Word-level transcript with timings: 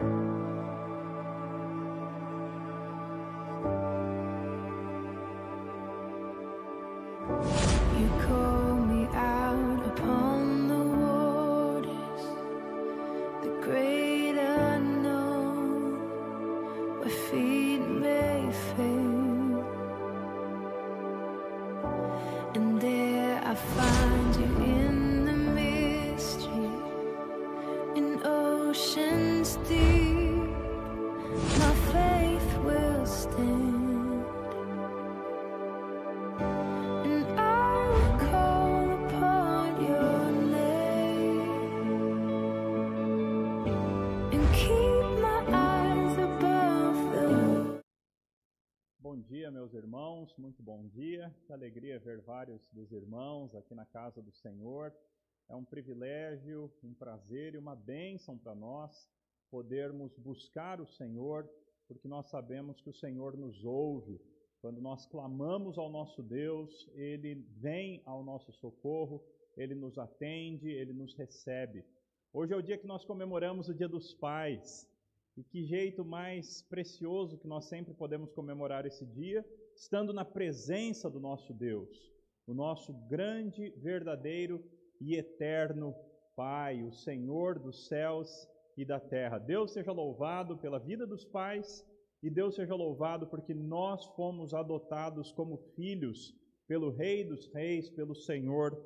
muito 0.00 0.35
bom 50.76 50.88
dia. 50.88 51.34
Que 51.46 51.54
alegria 51.54 51.98
ver 51.98 52.20
vários 52.20 52.60
dos 52.70 52.92
irmãos 52.92 53.54
aqui 53.54 53.74
na 53.74 53.86
casa 53.86 54.20
do 54.20 54.30
Senhor. 54.30 54.92
É 55.48 55.56
um 55.56 55.64
privilégio, 55.64 56.70
um 56.84 56.92
prazer 56.92 57.54
e 57.54 57.58
uma 57.58 57.74
bênção 57.74 58.36
para 58.36 58.54
nós 58.54 59.08
podermos 59.50 60.14
buscar 60.18 60.78
o 60.78 60.86
Senhor, 60.86 61.48
porque 61.88 62.06
nós 62.06 62.28
sabemos 62.28 62.78
que 62.82 62.90
o 62.90 62.94
Senhor 62.94 63.38
nos 63.38 63.64
ouve. 63.64 64.20
Quando 64.60 64.78
nós 64.78 65.06
clamamos 65.06 65.78
ao 65.78 65.88
nosso 65.88 66.22
Deus, 66.22 66.86
Ele 66.92 67.36
vem 67.56 68.02
ao 68.04 68.22
nosso 68.22 68.52
socorro, 68.52 69.24
Ele 69.56 69.74
nos 69.74 69.96
atende, 69.96 70.68
Ele 70.68 70.92
nos 70.92 71.14
recebe. 71.14 71.86
Hoje 72.34 72.52
é 72.52 72.56
o 72.56 72.62
dia 72.62 72.76
que 72.76 72.86
nós 72.86 73.02
comemoramos 73.02 73.70
o 73.70 73.74
Dia 73.74 73.88
dos 73.88 74.12
Pais. 74.12 74.86
E 75.38 75.42
que 75.42 75.64
jeito 75.64 76.04
mais 76.04 76.60
precioso 76.60 77.38
que 77.38 77.48
nós 77.48 77.64
sempre 77.64 77.94
podemos 77.94 78.30
comemorar 78.32 78.84
esse 78.84 79.06
dia 79.06 79.42
estando 79.76 80.12
na 80.12 80.24
presença 80.24 81.10
do 81.10 81.20
nosso 81.20 81.52
Deus, 81.52 81.88
o 82.46 82.54
nosso 82.54 82.92
grande, 83.08 83.70
verdadeiro 83.76 84.64
e 85.00 85.14
eterno 85.14 85.94
Pai, 86.34 86.82
o 86.82 86.92
Senhor 86.92 87.58
dos 87.58 87.86
céus 87.86 88.48
e 88.76 88.84
da 88.84 88.98
terra. 88.98 89.38
Deus 89.38 89.72
seja 89.72 89.92
louvado 89.92 90.56
pela 90.58 90.78
vida 90.78 91.06
dos 91.06 91.24
pais 91.24 91.84
e 92.22 92.30
Deus 92.30 92.54
seja 92.54 92.74
louvado 92.74 93.26
porque 93.26 93.54
nós 93.54 94.04
fomos 94.16 94.54
adotados 94.54 95.30
como 95.32 95.58
filhos 95.74 96.34
pelo 96.66 96.90
Rei 96.90 97.24
dos 97.24 97.46
Reis, 97.52 97.88
pelo 97.90 98.14
Senhor 98.14 98.76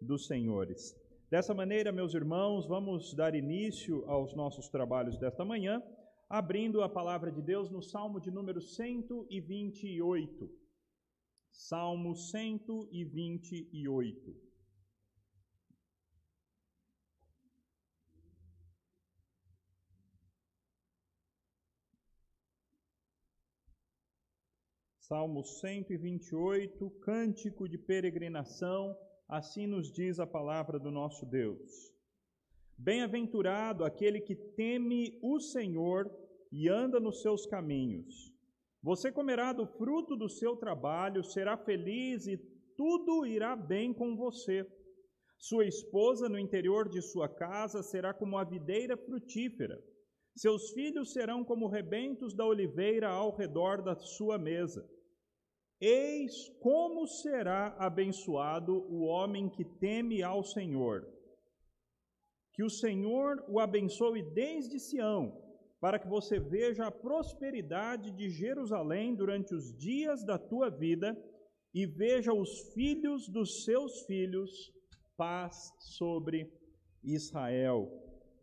dos 0.00 0.26
Senhores. 0.26 0.96
Dessa 1.30 1.54
maneira, 1.54 1.92
meus 1.92 2.12
irmãos, 2.12 2.66
vamos 2.66 3.14
dar 3.14 3.34
início 3.34 4.04
aos 4.08 4.34
nossos 4.34 4.68
trabalhos 4.68 5.16
desta 5.16 5.44
manhã 5.44 5.82
abrindo 6.30 6.80
a 6.80 6.88
palavra 6.88 7.30
de 7.32 7.42
Deus 7.42 7.68
no 7.68 7.82
Salmo 7.82 8.20
de 8.20 8.30
número 8.30 8.60
128. 8.60 10.48
Salmo 11.50 12.14
128. 12.14 14.40
Salmo 25.00 25.42
128, 25.42 26.88
cântico 27.00 27.68
de 27.68 27.76
peregrinação, 27.76 28.96
assim 29.28 29.66
nos 29.66 29.90
diz 29.90 30.20
a 30.20 30.26
palavra 30.28 30.78
do 30.78 30.92
nosso 30.92 31.26
Deus. 31.26 31.92
Bem-aventurado 32.82 33.84
aquele 33.84 34.22
que 34.22 34.34
teme 34.34 35.18
o 35.22 35.38
Senhor 35.38 36.10
e 36.50 36.66
anda 36.66 36.98
nos 36.98 37.20
seus 37.20 37.44
caminhos. 37.44 38.32
Você 38.82 39.12
comerá 39.12 39.52
do 39.52 39.66
fruto 39.66 40.16
do 40.16 40.30
seu 40.30 40.56
trabalho, 40.56 41.22
será 41.22 41.58
feliz 41.58 42.26
e 42.26 42.38
tudo 42.78 43.26
irá 43.26 43.54
bem 43.54 43.92
com 43.92 44.16
você. 44.16 44.66
Sua 45.38 45.66
esposa 45.66 46.26
no 46.26 46.38
interior 46.38 46.88
de 46.88 47.02
sua 47.02 47.28
casa 47.28 47.82
será 47.82 48.14
como 48.14 48.38
a 48.38 48.44
videira 48.44 48.96
frutífera. 48.96 49.78
Seus 50.34 50.70
filhos 50.70 51.12
serão 51.12 51.44
como 51.44 51.68
rebentos 51.68 52.34
da 52.34 52.46
oliveira 52.46 53.10
ao 53.10 53.36
redor 53.36 53.82
da 53.82 53.94
sua 53.94 54.38
mesa. 54.38 54.88
Eis 55.78 56.48
como 56.60 57.06
será 57.06 57.76
abençoado 57.78 58.72
o 58.90 59.02
homem 59.02 59.50
que 59.50 59.66
teme 59.66 60.22
ao 60.22 60.42
Senhor. 60.42 61.19
Que 62.60 62.64
o 62.64 62.68
Senhor 62.68 63.42
o 63.48 63.58
abençoe 63.58 64.22
desde 64.22 64.78
Sião, 64.78 65.34
para 65.80 65.98
que 65.98 66.06
você 66.06 66.38
veja 66.38 66.84
a 66.84 66.90
prosperidade 66.90 68.10
de 68.10 68.28
Jerusalém 68.28 69.14
durante 69.14 69.54
os 69.54 69.74
dias 69.74 70.22
da 70.22 70.36
tua 70.36 70.68
vida 70.68 71.16
e 71.72 71.86
veja 71.86 72.34
os 72.34 72.74
filhos 72.74 73.30
dos 73.30 73.64
seus 73.64 74.02
filhos, 74.02 74.74
paz 75.16 75.72
sobre 75.78 76.52
Israel. 77.02 77.90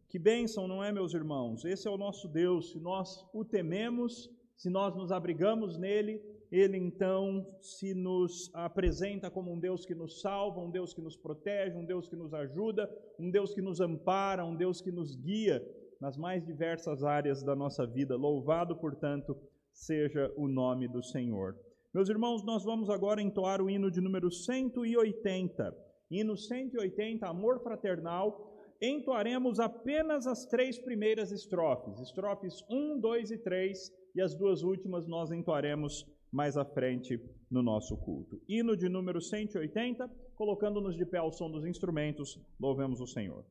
Que 0.09 0.17
bênção, 0.17 0.67
não 0.67 0.83
é, 0.83 0.91
meus 0.91 1.13
irmãos? 1.13 1.63
Esse 1.63 1.88
é 1.88 1.91
o 1.91 1.95
nosso 2.06 2.27
Deus. 2.27 2.72
Se 2.72 2.79
nós 2.79 3.23
o 3.31 3.45
tememos, 3.45 4.31
se 4.56 4.67
nós 4.67 4.95
nos 4.95 5.11
abrigamos 5.11 5.77
nele, 5.77 6.19
ele 6.52 6.78
então 6.78 7.46
se 7.59 7.94
nos 7.94 8.50
apresenta 8.53 9.30
como 9.30 9.52
um 9.52 9.59
Deus 9.59 9.85
que 9.85 9.94
nos 9.94 10.22
salva, 10.22 10.62
um 10.62 10.69
Deus 10.69 10.94
que 10.94 11.02
nos 11.02 11.18
protege, 11.18 11.75
um 11.75 11.85
Deus 11.85 12.08
que 12.08 12.16
nos 12.16 12.34
ajuda, 12.34 12.90
um 13.19 13.30
Deus 13.30 13.53
que 13.53 13.62
nos 13.62 13.81
ampara, 13.81 14.46
um 14.46 14.56
Deus 14.56 14.81
que 14.81 14.91
nos 14.91 15.16
guia 15.16 15.62
nas 16.00 16.16
mais 16.16 16.46
diversas 16.46 17.03
áreas 17.03 17.44
da 17.44 17.56
nossa 17.56 17.86
vida. 17.86 18.16
Louvado, 18.16 18.75
portanto, 18.75 19.38
seja 19.74 20.31
o 20.36 20.47
nome 20.47 20.88
do 20.88 21.03
Senhor. 21.03 21.56
Meus 21.94 22.09
irmãos, 22.09 22.44
nós 22.44 22.63
vamos 22.63 22.90
agora 22.90 23.22
entoar 23.22 23.62
o 23.62 23.69
hino 23.69 23.90
de 23.90 24.00
número 24.00 24.31
180. 24.31 25.75
Hino 26.09 26.38
180, 26.38 27.28
Amor 27.28 27.62
Fraternal. 27.62 28.56
Entoaremos 28.81 29.59
apenas 29.59 30.28
as 30.28 30.46
três 30.46 30.78
primeiras 30.78 31.31
estrofes, 31.31 32.00
estrofes 32.00 32.63
1, 32.69 33.00
2 33.00 33.31
e 33.31 33.38
3, 33.40 33.91
e 34.16 34.22
as 34.22 34.36
duas 34.36 34.62
últimas 34.62 35.07
nós 35.07 35.31
entoaremos 35.31 36.06
mais 36.31 36.57
à 36.57 36.65
frente 36.65 37.19
no 37.49 37.61
nosso 37.61 37.97
culto. 37.97 38.41
Hino 38.47 38.75
de 38.75 38.89
número 38.89 39.21
180, 39.21 40.09
colocando-nos 40.35 40.95
de 40.95 41.05
pé 41.05 41.17
ao 41.17 41.31
som 41.31 41.49
dos 41.49 41.65
instrumentos, 41.65 42.39
louvemos 42.59 42.99
o 42.99 43.07
Senhor. 43.07 43.45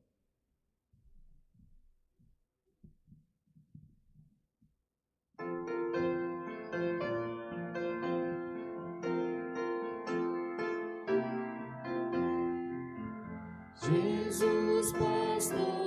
Jesus, 13.79 14.91
pastor 14.93 15.86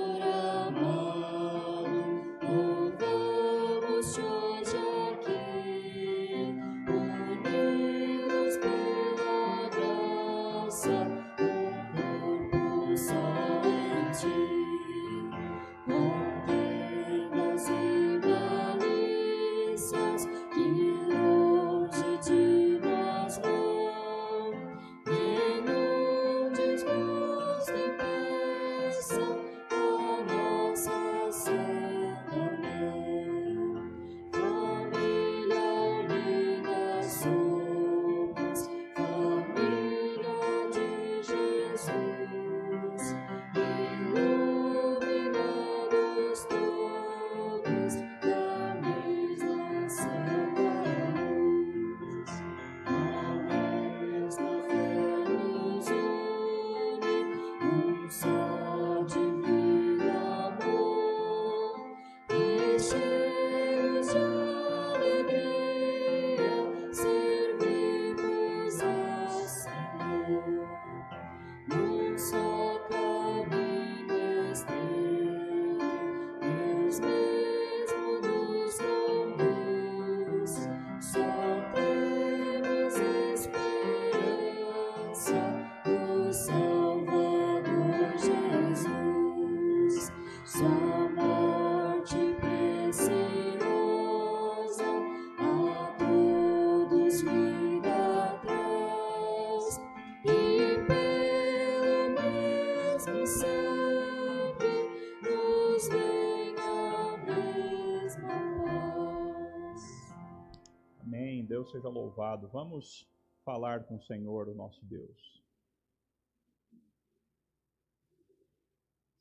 louvado. 112.11 112.49
Vamos 112.49 113.09
falar 113.45 113.85
com 113.85 113.95
o 113.95 114.03
Senhor, 114.03 114.49
o 114.49 114.53
nosso 114.53 114.85
Deus. 114.85 115.41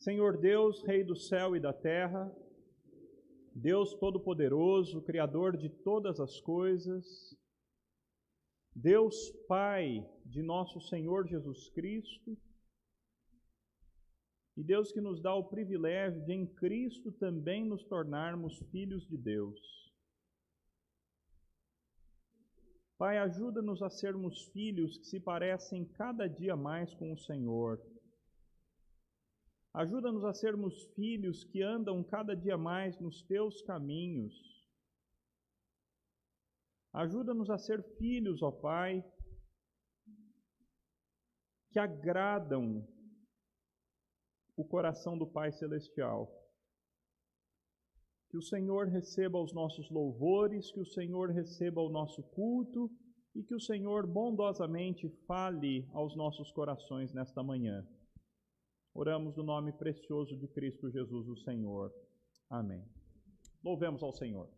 Senhor 0.01 0.39
Deus, 0.39 0.83
Rei 0.83 1.05
do 1.05 1.15
céu 1.15 1.55
e 1.55 1.61
da 1.61 1.73
terra, 1.73 2.35
Deus 3.55 3.95
Todo-Poderoso, 3.95 5.03
Criador 5.03 5.57
de 5.57 5.69
todas 5.69 6.19
as 6.19 6.41
coisas, 6.41 7.37
Deus 8.75 9.31
Pai 9.47 10.05
de 10.25 10.43
nosso 10.43 10.81
Senhor 10.81 11.29
Jesus 11.29 11.69
Cristo, 11.71 12.37
e 14.57 14.65
Deus 14.65 14.91
que 14.91 15.01
nos 15.01 15.23
dá 15.23 15.35
o 15.35 15.49
privilégio 15.49 16.25
de 16.25 16.33
em 16.33 16.47
Cristo 16.47 17.13
também 17.13 17.65
nos 17.65 17.85
tornarmos 17.85 18.59
filhos 18.71 19.07
de 19.07 19.17
Deus. 19.17 19.80
Pai, 23.01 23.17
ajuda-nos 23.17 23.81
a 23.81 23.89
sermos 23.89 24.43
filhos 24.49 24.99
que 24.99 25.07
se 25.07 25.19
parecem 25.19 25.87
cada 25.87 26.29
dia 26.29 26.55
mais 26.55 26.95
com 26.95 27.15
o 27.15 27.17
Senhor. 27.17 27.81
Ajuda-nos 29.73 30.23
a 30.23 30.35
sermos 30.35 30.85
filhos 30.95 31.43
que 31.43 31.63
andam 31.63 32.05
cada 32.05 32.37
dia 32.37 32.59
mais 32.59 33.01
nos 33.01 33.23
teus 33.23 33.63
caminhos. 33.63 34.69
Ajuda-nos 36.93 37.49
a 37.49 37.57
ser 37.57 37.83
filhos, 37.97 38.43
ó 38.43 38.51
Pai, 38.51 39.03
que 41.71 41.79
agradam 41.79 42.87
o 44.55 44.63
coração 44.63 45.17
do 45.17 45.27
Pai 45.27 45.53
Celestial. 45.53 46.40
Que 48.31 48.37
o 48.37 48.43
Senhor 48.43 48.87
receba 48.87 49.43
os 49.43 49.53
nossos 49.53 49.91
louvores, 49.91 50.71
que 50.71 50.81
o 50.81 50.87
Senhor 50.87 51.31
receba 51.31 51.81
o 51.83 51.91
nosso 51.91 52.23
culto 52.23 52.91
e 53.35 53.43
que 53.43 53.55
o 53.55 53.61
Senhor 53.61 54.07
bondosamente 54.07 55.09
fale 55.27 55.89
aos 55.93 56.17
nossos 56.17 56.51
corações 56.53 57.13
nesta 57.13 57.43
manhã. 57.43 57.87
Oramos 58.95 59.37
no 59.37 59.43
nome 59.43 59.73
precioso 59.73 60.37
de 60.37 60.49
Cristo 60.49 60.91
Jesus, 60.91 61.29
o 61.29 61.37
Senhor. 61.39 61.93
Amém. 62.49 62.85
Louvemos 63.63 64.03
ao 64.03 64.13
Senhor. 64.13 64.49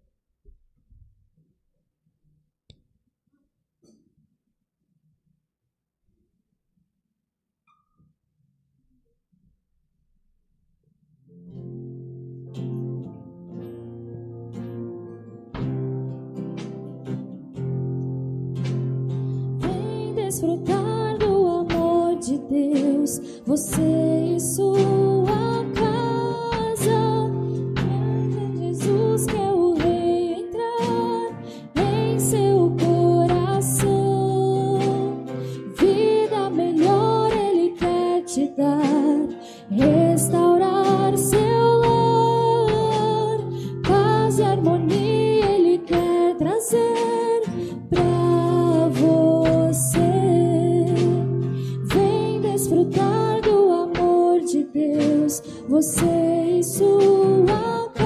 Desfrutar 52.72 53.40
do 53.42 53.70
amor 53.70 54.40
de 54.40 54.64
Deus, 54.64 55.42
você 55.68 56.58
e 56.58 56.64
sua. 56.64 58.01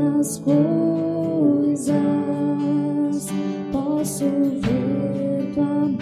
Pequenas 0.00 0.38
coisas 0.38 1.92
posso 3.70 4.24
ver 4.60 5.52
tua 5.54 5.64
mão. 5.64 5.98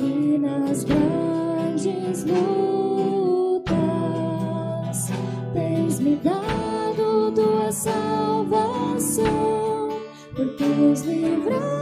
E 0.00 0.38
nas 0.38 0.84
grandes 0.84 2.24
lutas 2.24 3.68
tens 5.52 5.98
me 6.00 6.14
dado 6.16 7.32
tua 7.34 7.72
salvação 7.72 9.26
por 10.36 10.46
teus 10.56 11.02
livramentos 11.02 11.77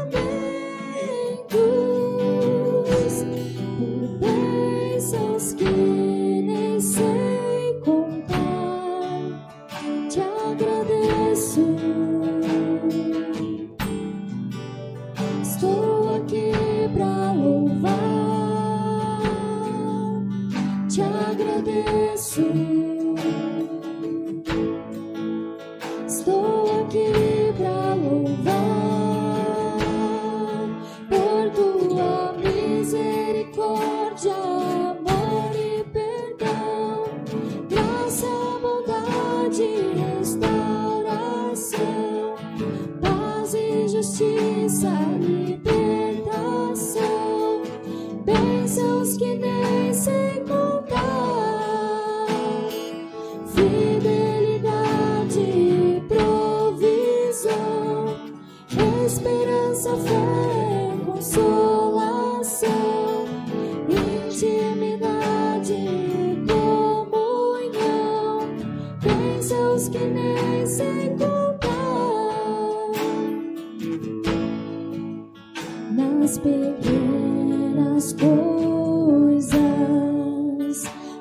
Nas 76.26 76.38
pequenas 76.38 78.12
coisas. 78.14 79.54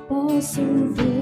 Posso 0.08 0.60
ver 0.94 1.15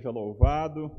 seja 0.00 0.10
louvado. 0.10 0.90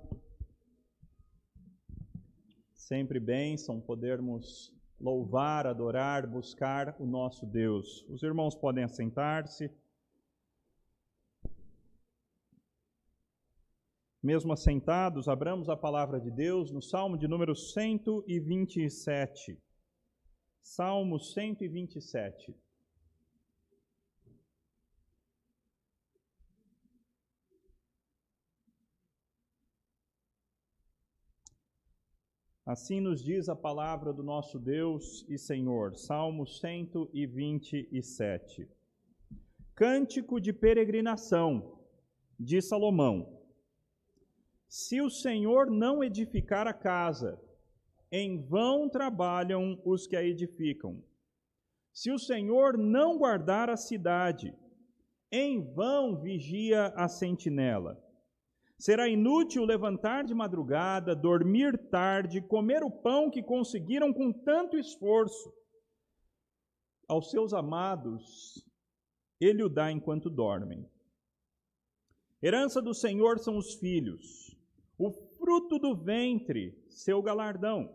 Sempre 2.76 3.20
bênção 3.20 3.82
podermos 3.82 4.72
louvar, 5.00 5.66
adorar, 5.66 6.28
buscar 6.28 6.96
o 7.00 7.08
nosso 7.08 7.48
Deus. 7.48 8.06
Os 8.10 8.22
irmãos 8.22 8.54
podem 8.54 8.84
assentar-se. 8.84 9.72
Mesmo 14.22 14.54
assentados, 14.54 15.28
abramos 15.28 15.68
a 15.68 15.76
palavra 15.76 16.20
de 16.20 16.30
Deus 16.30 16.72
no 16.72 16.82
Salmo 16.82 17.18
de 17.18 17.28
número 17.28 17.56
127. 17.56 19.60
Salmo 20.62 21.20
127. 21.20 22.56
Assim 32.66 33.00
nos 33.02 33.24
diz 33.24 33.48
a 33.50 33.56
palavra 33.56 34.14
do 34.14 34.22
nosso 34.22 34.60
Deus 34.60 35.26
e 35.28 35.36
Senhor, 35.36 35.98
Salmo 35.98 36.46
127. 36.46 38.70
Cântico 39.74 40.40
de 40.40 40.54
peregrinação 40.54 41.80
de 42.40 42.62
Salomão. 42.62 43.42
Se 44.68 45.02
o 45.02 45.10
Senhor 45.10 45.72
não 45.72 46.04
edificar 46.04 46.68
a 46.68 46.74
casa, 46.74 47.42
em 48.12 48.46
vão 48.46 48.88
trabalham 48.88 49.82
os 49.84 50.06
que 50.06 50.16
a 50.16 50.24
edificam. 50.24 51.04
Se 51.92 52.12
o 52.12 52.20
Senhor 52.20 52.78
não 52.78 53.18
guardar 53.18 53.72
a 53.72 53.78
cidade, 53.78 54.56
em 55.32 55.74
vão 55.74 56.22
vigia 56.22 56.94
a 56.96 57.08
sentinela. 57.08 58.00
Será 58.82 59.08
inútil 59.08 59.64
levantar 59.64 60.24
de 60.24 60.34
madrugada, 60.34 61.16
dormir 61.16 61.78
tarde, 61.92 62.42
comer 62.42 62.82
o 62.82 62.90
pão 62.90 63.30
que 63.30 63.44
conseguiram 63.44 64.12
com 64.12 64.34
tanto 64.34 64.76
esforço. 64.76 65.54
Aos 67.08 67.30
seus 67.30 67.54
amados, 67.54 68.68
ele 69.40 69.62
o 69.62 69.70
dá 69.70 69.92
enquanto 69.92 70.32
dormem. 70.32 70.84
Herança 72.42 72.82
do 72.82 72.92
Senhor 72.92 73.38
são 73.38 73.56
os 73.56 73.76
filhos, 73.76 74.58
o 74.98 75.12
fruto 75.12 75.78
do 75.78 75.96
ventre, 75.96 76.76
seu 76.90 77.22
galardão. 77.22 77.88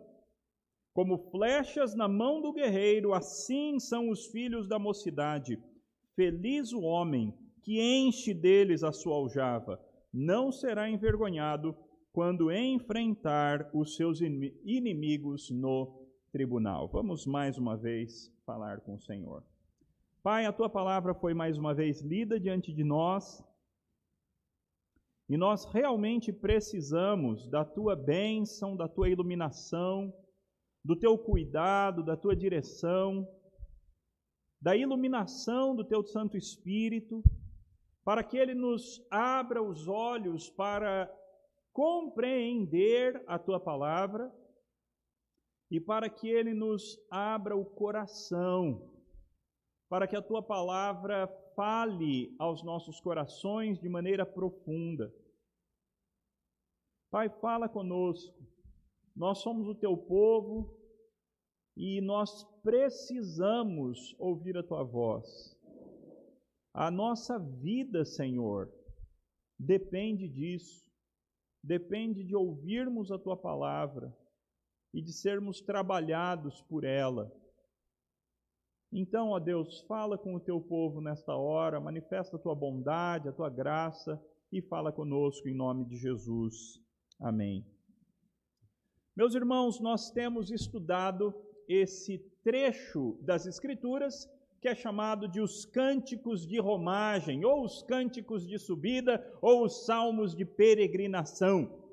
Como 0.93 1.29
flechas 1.31 1.95
na 1.95 2.07
mão 2.07 2.41
do 2.41 2.53
guerreiro, 2.53 3.13
assim 3.13 3.77
são 3.77 4.09
os 4.09 4.27
filhos 4.27 4.69
da 4.69 4.79
mocidade. 4.79 5.61
Feliz 6.15 6.71
o 6.71 6.79
homem 6.79 7.37
que 7.61 7.77
enche 7.81 8.33
deles 8.33 8.85
a 8.85 8.93
sua 8.93 9.15
aljava 9.17 9.85
não 10.13 10.51
será 10.51 10.89
envergonhado 10.89 11.75
quando 12.11 12.51
enfrentar 12.51 13.69
os 13.73 13.95
seus 13.95 14.21
inimigos 14.21 15.51
no 15.51 16.07
tribunal. 16.31 16.87
Vamos 16.87 17.25
mais 17.25 17.57
uma 17.57 17.77
vez 17.77 18.33
falar 18.45 18.81
com 18.81 18.95
o 18.95 18.99
Senhor. 18.99 19.43
Pai, 20.23 20.45
a 20.45 20.51
tua 20.51 20.69
palavra 20.69 21.13
foi 21.13 21.33
mais 21.33 21.57
uma 21.57 21.73
vez 21.73 22.01
lida 22.01 22.39
diante 22.39 22.73
de 22.73 22.83
nós. 22.83 23.43
E 25.29 25.37
nós 25.37 25.65
realmente 25.65 26.31
precisamos 26.31 27.47
da 27.47 27.63
tua 27.63 27.95
bênção, 27.95 28.75
da 28.75 28.87
tua 28.87 29.09
iluminação, 29.09 30.13
do 30.83 30.95
teu 30.95 31.17
cuidado, 31.17 32.01
da 32.01 32.15
tua 32.15 32.35
direção, 32.35 33.27
da 34.59 34.75
iluminação 34.75 35.75
do 35.75 35.83
teu 35.83 36.03
Santo 36.03 36.37
Espírito 36.37 37.21
para 38.07 38.23
que 38.23 38.37
Ele 38.37 38.53
nos 38.53 39.05
abra 39.11 39.61
os 39.61 39.85
olhos 39.85 40.49
para 40.49 41.13
compreender 41.73 43.21
a 43.27 43.37
Tua 43.37 43.59
palavra 43.59 44.33
e 45.69 45.77
para 45.81 46.09
que 46.09 46.29
Ele 46.29 46.53
nos 46.53 46.97
abra 47.11 47.57
o 47.57 47.65
coração 47.65 48.95
para 49.89 50.07
que 50.07 50.15
a 50.15 50.21
tua 50.21 50.41
palavra 50.41 51.27
fale 51.55 52.35
aos 52.37 52.63
nossos 52.63 52.99
corações 52.99 53.79
de 53.79 53.87
maneira 53.87 54.25
profunda. 54.25 55.13
Pai, 57.09 57.29
fala 57.29 57.69
conosco. 57.69 58.37
Nós 59.15 59.39
somos 59.39 59.67
o 59.67 59.75
teu 59.75 59.95
povo 59.97 60.77
e 61.75 62.01
nós 62.01 62.43
precisamos 62.61 64.13
ouvir 64.19 64.57
a 64.57 64.63
tua 64.63 64.83
voz. 64.83 65.56
A 66.77 66.91
nossa 66.91 67.39
vida, 67.39 68.05
Senhor, 68.05 68.71
depende 69.57 70.27
disso. 70.27 70.85
Depende 71.63 72.23
de 72.23 72.35
ouvirmos 72.35 73.11
a 73.11 73.17
tua 73.17 73.35
palavra 73.35 74.15
e 74.93 75.01
de 75.01 75.11
sermos 75.11 75.59
trabalhados 75.59 76.61
por 76.69 76.83
ela. 76.83 77.35
Então, 78.93 79.29
ó 79.29 79.39
Deus, 79.39 79.81
fala 79.87 80.19
com 80.19 80.35
o 80.35 80.39
teu 80.39 80.61
povo 80.61 81.01
nesta 81.01 81.35
hora, 81.35 81.79
manifesta 81.79 82.35
a 82.35 82.39
tua 82.39 82.53
bondade, 82.53 83.27
a 83.27 83.33
tua 83.33 83.49
graça 83.49 84.23
e 84.51 84.61
fala 84.61 84.91
conosco 84.91 85.49
em 85.49 85.55
nome 85.55 85.83
de 85.83 85.97
Jesus. 85.97 86.79
Amém. 87.19 87.65
Meus 89.15 89.33
irmãos, 89.33 89.79
nós 89.79 90.11
temos 90.11 90.51
estudado 90.51 91.33
esse 91.67 92.19
trecho 92.43 93.17
das 93.23 93.47
Escrituras 93.47 94.29
que 94.67 94.71
é 94.71 94.75
chamado 94.75 95.29
de 95.29 95.39
os 95.39 95.65
cânticos 95.65 96.45
de 96.45 96.59
romagem, 96.59 97.45
ou 97.45 97.63
os 97.63 97.81
cânticos 97.83 98.45
de 98.45 98.59
subida, 98.59 99.25
ou 99.41 99.63
os 99.63 99.85
salmos 99.85 100.35
de 100.35 100.43
peregrinação. 100.43 101.85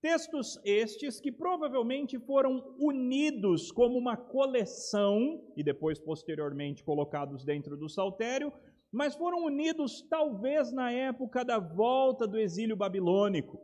Textos 0.00 0.58
estes 0.64 1.20
que 1.20 1.30
provavelmente 1.30 2.18
foram 2.18 2.74
unidos 2.78 3.70
como 3.70 3.98
uma 3.98 4.16
coleção 4.16 5.44
e 5.54 5.62
depois 5.62 5.98
posteriormente 5.98 6.82
colocados 6.82 7.44
dentro 7.44 7.76
do 7.76 7.86
saltério, 7.86 8.50
mas 8.90 9.14
foram 9.14 9.44
unidos 9.44 10.00
talvez 10.08 10.72
na 10.72 10.90
época 10.90 11.44
da 11.44 11.58
volta 11.58 12.26
do 12.26 12.38
exílio 12.38 12.78
babilônico. 12.78 13.60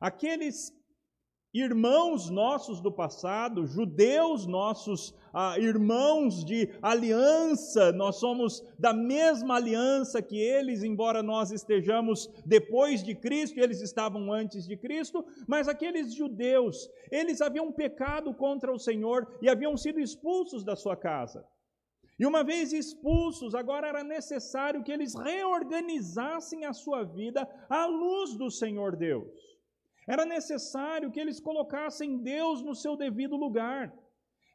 Aqueles 0.00 0.72
irmãos 1.52 2.28
nossos 2.28 2.80
do 2.80 2.92
passado, 2.92 3.66
judeus 3.66 4.46
nossos, 4.46 5.14
ah, 5.32 5.58
irmãos 5.58 6.44
de 6.44 6.68
aliança, 6.82 7.90
nós 7.92 8.16
somos 8.16 8.62
da 8.78 8.92
mesma 8.92 9.56
aliança 9.56 10.20
que 10.20 10.38
eles, 10.38 10.82
embora 10.82 11.22
nós 11.22 11.50
estejamos 11.50 12.28
depois 12.44 13.02
de 13.02 13.14
Cristo, 13.14 13.58
eles 13.58 13.80
estavam 13.80 14.30
antes 14.32 14.66
de 14.66 14.76
Cristo, 14.76 15.24
mas 15.46 15.68
aqueles 15.68 16.14
judeus, 16.14 16.88
eles 17.10 17.40
haviam 17.40 17.72
pecado 17.72 18.34
contra 18.34 18.72
o 18.72 18.78
Senhor 18.78 19.26
e 19.40 19.48
haviam 19.48 19.76
sido 19.76 19.98
expulsos 19.98 20.62
da 20.64 20.76
sua 20.76 20.96
casa. 20.96 21.44
E 22.18 22.26
uma 22.26 22.42
vez 22.42 22.72
expulsos, 22.72 23.54
agora 23.54 23.86
era 23.86 24.02
necessário 24.02 24.82
que 24.82 24.90
eles 24.90 25.14
reorganizassem 25.14 26.64
a 26.64 26.72
sua 26.72 27.04
vida 27.04 27.48
à 27.70 27.86
luz 27.86 28.36
do 28.36 28.50
Senhor 28.50 28.96
Deus. 28.96 29.47
Era 30.08 30.24
necessário 30.24 31.10
que 31.10 31.20
eles 31.20 31.38
colocassem 31.38 32.16
Deus 32.16 32.62
no 32.62 32.74
seu 32.74 32.96
devido 32.96 33.36
lugar. 33.36 33.94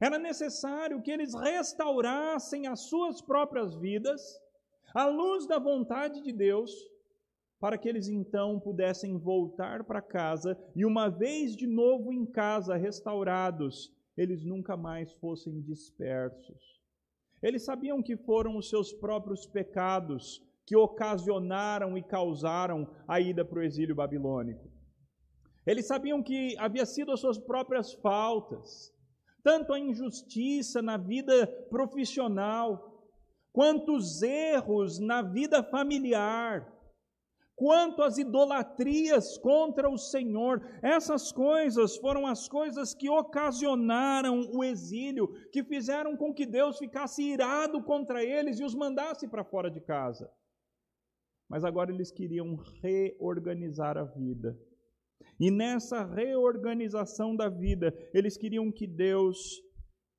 Era 0.02 0.18
necessário 0.18 1.00
que 1.04 1.12
eles 1.12 1.36
restaurassem 1.36 2.66
as 2.66 2.80
suas 2.90 3.22
próprias 3.22 3.76
vidas 3.76 4.20
à 4.96 5.06
luz 5.06 5.46
da 5.46 5.60
vontade 5.60 6.22
de 6.22 6.34
Deus, 6.34 6.72
para 7.60 7.78
que 7.78 7.88
eles 7.88 8.08
então 8.08 8.60
pudessem 8.60 9.16
voltar 9.16 9.84
para 9.84 10.02
casa 10.02 10.58
e, 10.76 10.84
uma 10.86 11.08
vez 11.08 11.56
de 11.56 11.68
novo 11.68 12.12
em 12.12 12.26
casa, 12.26 12.76
restaurados, 12.76 13.94
eles 14.18 14.44
nunca 14.44 14.76
mais 14.76 15.14
fossem 15.14 15.62
dispersos. 15.62 16.82
Eles 17.44 17.64
sabiam 17.64 18.02
que 18.02 18.18
foram 18.18 18.58
os 18.58 18.70
seus 18.70 18.92
próprios 18.92 19.46
pecados 19.46 20.44
que 20.66 20.76
ocasionaram 20.76 21.96
e 21.96 22.02
causaram 22.02 22.90
a 23.08 23.20
ida 23.20 23.46
para 23.46 23.60
o 23.60 23.64
exílio 23.64 23.94
babilônico. 23.96 24.74
Eles 25.66 25.88
sabiam 25.88 26.22
que 26.22 26.58
havia 26.58 26.86
sido 26.86 27.12
as 27.12 27.20
suas 27.20 27.38
próprias 27.38 27.94
faltas, 27.94 28.94
tanto 29.42 29.74
a 29.74 29.80
injustiça 29.80 30.82
na 30.82 30.98
vida 30.98 31.48
profissional, 31.70 33.08
quanto 33.52 33.96
os 33.96 34.22
erros 34.22 35.00
na 35.00 35.22
vida 35.22 35.64
familiar, 35.64 36.70
quanto 37.56 38.02
as 38.02 38.18
idolatrias 38.18 39.38
contra 39.38 39.90
o 39.90 39.98
Senhor. 39.98 40.62
Essas 40.82 41.32
coisas 41.32 41.96
foram 41.98 42.28
as 42.28 42.50
coisas 42.50 42.94
que 42.94 43.10
ocasionaram 43.10 44.50
o 44.52 44.64
exílio, 44.64 45.30
que 45.52 45.64
fizeram 45.64 46.18
com 46.18 46.34
que 46.34 46.46
Deus 46.46 46.78
ficasse 46.78 47.24
irado 47.24 47.82
contra 47.84 48.24
eles 48.24 48.60
e 48.60 48.66
os 48.66 48.76
mandasse 48.76 49.30
para 49.30 49.46
fora 49.46 49.72
de 49.72 49.80
casa. 49.80 50.30
Mas 51.48 51.64
agora 51.64 51.92
eles 51.94 52.12
queriam 52.12 52.56
reorganizar 52.82 53.98
a 53.98 54.04
vida 54.04 54.58
e 55.40 55.52
nessa 55.52 56.06
reorganização 56.06 57.36
da 57.36 57.50
vida, 57.50 57.94
eles 58.14 58.38
queriam 58.38 58.72
que 58.72 58.88
Deus 58.88 59.62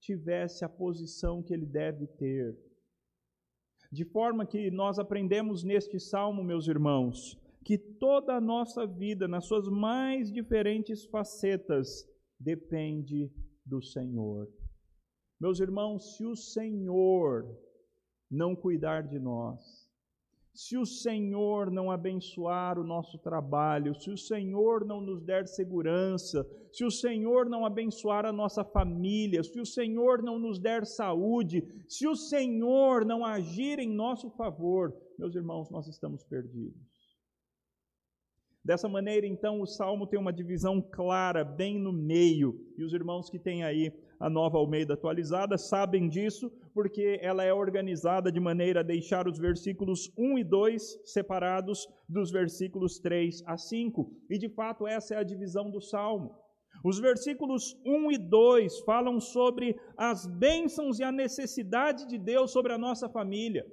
tivesse 0.01 0.65
a 0.65 0.69
posição 0.69 1.43
que 1.43 1.55
ele 1.55 1.67
deve 1.67 2.07
ter. 2.07 2.57
De 3.91 4.05
forma 4.05 4.45
que 4.45 4.71
nós 4.71 4.99
aprendemos 4.99 5.63
neste 5.63 5.99
salmo, 5.99 6.43
meus 6.43 6.69
irmãos, 6.69 7.39
que 7.65 7.79
toda 7.79 8.35
a 8.35 8.41
nossa 8.41 8.87
vida, 8.87 9.27
nas 9.27 9.47
suas 9.47 9.69
mais 9.69 10.31
diferentes 10.31 11.05
facetas, 11.07 12.07
depende 12.39 13.33
do 13.65 13.81
Senhor. 13.81 14.53
Meus 15.41 15.61
irmãos, 15.61 16.17
se 16.17 16.25
o 16.25 16.37
Senhor 16.37 17.47
não 18.31 18.55
cuidar 18.55 19.03
de 19.03 19.19
nós, 19.19 19.84
se 20.55 20.79
o 20.79 20.87
Senhor 20.87 21.69
não 21.69 21.91
abençoar 21.91 22.79
o 22.79 22.85
nosso 22.85 23.19
trabalho, 23.19 23.93
se 24.01 24.09
o 24.09 24.17
Senhor 24.17 24.85
não 24.85 25.01
nos 25.01 25.21
der 25.21 25.49
segurança, 25.49 26.47
se 26.73 26.85
o 26.85 26.91
Senhor 26.91 27.51
não 27.51 27.67
abençoar 27.67 28.25
a 28.25 28.33
nossa 28.33 28.63
família, 28.65 29.43
se 29.43 29.61
o 29.61 29.67
Senhor 29.67 30.23
não 30.23 30.39
nos 30.39 30.61
der 30.61 30.87
saúde, 30.87 31.67
se 31.89 32.07
o 32.07 32.15
Senhor 32.15 33.05
não 33.05 33.25
agir 33.25 33.81
em 33.81 33.93
nosso 33.93 34.31
favor, 34.31 34.95
meus 35.19 35.35
irmãos, 35.35 35.69
nós 35.71 35.89
estamos 35.89 36.23
perdidos. 36.23 36.94
Dessa 38.65 38.89
maneira, 38.89 39.27
então, 39.27 39.61
o 39.61 39.67
salmo 39.67 40.07
tem 40.07 40.19
uma 40.19 40.33
divisão 40.33 40.81
clara, 40.81 41.45
bem 41.45 41.79
no 41.79 41.93
meio, 41.93 42.59
e 42.79 42.83
os 42.83 42.95
irmãos 42.95 43.29
que 43.29 43.39
têm 43.39 43.63
aí 43.63 43.93
a 44.19 44.31
nova 44.31 44.57
Almeida 44.57 44.95
atualizada 44.95 45.59
sabem 45.59 46.09
disso, 46.09 46.51
porque 46.73 47.19
ela 47.21 47.45
é 47.45 47.53
organizada 47.53 48.33
de 48.33 48.41
maneira 48.41 48.81
a 48.81 48.83
deixar 48.83 49.29
os 49.29 49.39
versículos 49.39 50.11
1 50.17 50.39
e 50.39 50.45
2 50.45 51.01
separados 51.05 51.87
dos 52.09 52.31
versículos 52.31 52.99
3 52.99 53.43
a 53.47 53.59
5. 53.59 54.11
E 54.31 54.39
de 54.39 54.49
fato, 54.49 54.87
essa 54.87 55.15
é 55.15 55.19
a 55.19 55.23
divisão 55.23 55.71
do 55.71 55.83
salmo. 55.83 56.35
Os 56.83 56.99
versículos 56.99 57.77
1 57.85 58.13
e 58.13 58.19
2 58.19 58.81
falam 58.81 59.21
sobre 59.21 59.77
as 59.95 60.27
bênçãos 60.27 60.99
e 60.99 61.05
a 61.05 61.13
necessidade 61.13 62.07
de 62.09 62.17
Deus 62.17 62.51
sobre 62.51 62.73
a 62.73 62.79
nossa 62.79 63.11
família. 63.11 63.67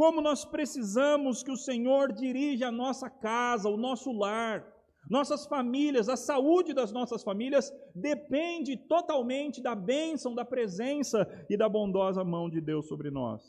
Como 0.00 0.22
nós 0.22 0.46
precisamos 0.46 1.42
que 1.42 1.50
o 1.50 1.58
Senhor 1.58 2.10
dirija 2.10 2.68
a 2.68 2.72
nossa 2.72 3.10
casa, 3.10 3.68
o 3.68 3.76
nosso 3.76 4.10
lar 4.10 4.66
nossas 5.10 5.44
famílias, 5.46 6.08
a 6.08 6.16
saúde 6.16 6.72
das 6.72 6.90
nossas 6.90 7.22
famílias 7.22 7.70
depende 7.94 8.78
totalmente 8.78 9.62
da 9.62 9.74
bênção, 9.74 10.34
da 10.34 10.42
presença 10.42 11.28
e 11.50 11.54
da 11.54 11.68
bondosa 11.68 12.24
mão 12.24 12.48
de 12.48 12.62
Deus 12.62 12.88
sobre 12.88 13.10
nós. 13.10 13.42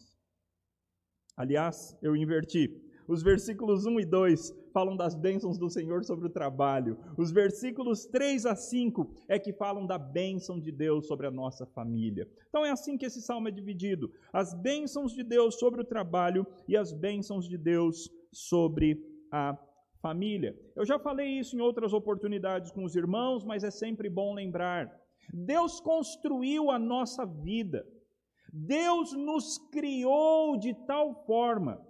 Aliás, 1.38 1.98
eu 2.02 2.18
inverti. 2.18 2.70
Os 3.08 3.24
versículos 3.24 3.86
1 3.86 4.00
e 4.00 4.06
2 4.06 4.56
falam 4.74 4.96
das 4.96 5.16
bênçãos 5.16 5.58
do 5.58 5.70
Senhor 5.70 6.04
sobre 6.04 6.28
o 6.28 6.30
trabalho. 6.30 6.98
Os 7.18 7.32
versículos 7.32 8.06
3 8.06 8.46
a 8.46 8.56
5 8.56 9.10
é 9.28 9.38
que 9.38 9.54
falam 9.54 9.86
da 9.86 9.98
bênção 9.98 10.60
de 10.60 10.72
Deus 10.72 11.08
sobre 11.08 11.28
a 11.28 11.32
nossa 11.32 11.66
família. 11.66 12.28
Então 12.50 12.66
é 12.66 12.72
assim 12.72 12.98
que 12.98 13.06
esse 13.06 13.22
salmo 13.22 13.48
é 13.48 13.52
dividido: 13.52 14.12
as 14.32 14.54
bênçãos 14.54 15.14
de 15.14 15.24
Deus 15.24 15.56
sobre 15.56 15.82
o 15.82 15.86
trabalho 15.86 16.46
e 16.68 16.78
as 16.78 16.94
bênçãos 16.94 17.48
de 17.48 17.58
Deus 17.58 18.10
sobre 18.32 19.04
a 19.32 19.58
família. 20.02 20.58
Eu 20.76 20.86
já 20.86 20.98
falei 20.98 21.28
isso 21.40 21.56
em 21.56 21.62
outras 21.62 21.94
oportunidades 21.94 22.72
com 22.72 22.84
os 22.84 22.96
irmãos, 22.96 23.44
mas 23.44 23.64
é 23.64 23.72
sempre 23.72 24.10
bom 24.10 24.34
lembrar. 24.34 24.92
Deus 25.34 25.80
construiu 25.80 26.72
a 26.72 26.80
nossa 26.80 27.26
vida. 27.26 27.86
Deus 28.52 29.14
nos 29.14 29.58
criou 29.70 30.58
de 30.58 30.74
tal 30.74 31.26
forma 31.26 31.82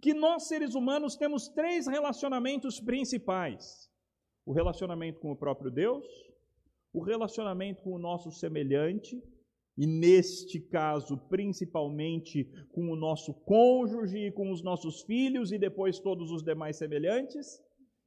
que 0.00 0.14
nós 0.14 0.46
seres 0.46 0.74
humanos 0.74 1.16
temos 1.16 1.48
três 1.48 1.86
relacionamentos 1.86 2.80
principais: 2.80 3.88
o 4.46 4.52
relacionamento 4.52 5.20
com 5.20 5.32
o 5.32 5.36
próprio 5.36 5.70
Deus, 5.70 6.06
o 6.92 7.02
relacionamento 7.02 7.82
com 7.82 7.92
o 7.92 7.98
nosso 7.98 8.30
semelhante, 8.30 9.20
e 9.76 9.86
neste 9.86 10.60
caso, 10.60 11.16
principalmente 11.28 12.44
com 12.72 12.90
o 12.90 12.96
nosso 12.96 13.32
cônjuge 13.44 14.18
e 14.26 14.32
com 14.32 14.50
os 14.50 14.62
nossos 14.62 15.02
filhos 15.02 15.52
e 15.52 15.58
depois 15.58 16.00
todos 16.00 16.30
os 16.30 16.42
demais 16.42 16.76
semelhantes, 16.76 17.60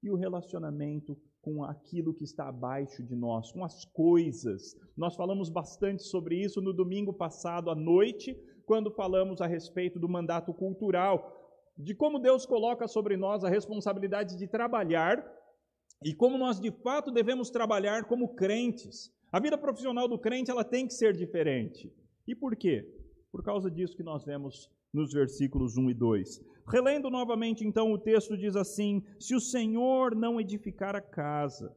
e 0.04 0.10
o 0.10 0.15
relacionamento 0.15 1.17
com 1.41 1.63
aquilo 1.63 2.13
que 2.13 2.23
está 2.23 2.49
abaixo 2.49 3.04
de 3.04 3.15
nós, 3.15 3.51
com 3.51 3.63
as 3.63 3.84
coisas. 3.86 4.75
Nós 4.95 5.15
falamos 5.15 5.49
bastante 5.49 6.04
sobre 6.04 6.36
isso 6.39 6.62
no 6.62 6.73
domingo 6.73 7.13
passado 7.13 7.69
à 7.69 7.75
noite, 7.75 8.36
quando 8.65 8.91
falamos 8.91 9.41
a 9.41 9.47
respeito 9.47 9.99
do 9.99 10.08
mandato 10.08 10.54
cultural, 10.54 11.40
de 11.77 11.95
como 11.95 12.19
Deus 12.19 12.45
coloca 12.45 12.88
sobre 12.88 13.17
nós 13.17 13.43
a 13.43 13.49
responsabilidade 13.49 14.38
de 14.38 14.47
trabalhar 14.47 15.23
e 16.03 16.13
como 16.13 16.38
nós 16.38 16.60
de 16.60 16.71
fato 16.71 17.12
devemos 17.12 17.49
trabalhar 17.49 18.05
como 18.05 18.36
crentes. 18.36 19.12
A 19.31 19.39
vida 19.39 19.57
profissional 19.57 20.07
do 20.07 20.19
crente 20.19 20.51
ela 20.51 20.63
tem 20.63 20.88
que 20.88 20.93
ser 20.93 21.15
diferente. 21.15 21.93
E 22.27 22.36
por 22.36 22.55
quê? 22.55 22.86
Por 23.31 23.43
causa 23.43 23.69
disso 23.69 23.95
que 23.95 24.03
nós 24.03 24.25
vemos 24.25 24.69
nos 24.93 25.13
versículos 25.13 25.77
1 25.77 25.89
e 25.89 25.93
2. 25.93 26.41
Relendo 26.67 27.10
novamente, 27.10 27.65
então, 27.65 27.91
o 27.91 27.97
texto 27.97 28.38
diz 28.38 28.55
assim: 28.55 29.03
Se 29.19 29.36
o 29.36 29.39
Senhor 29.39 30.15
não 30.15 30.39
edificar 30.39 30.95
a 30.95 31.01
casa, 31.01 31.75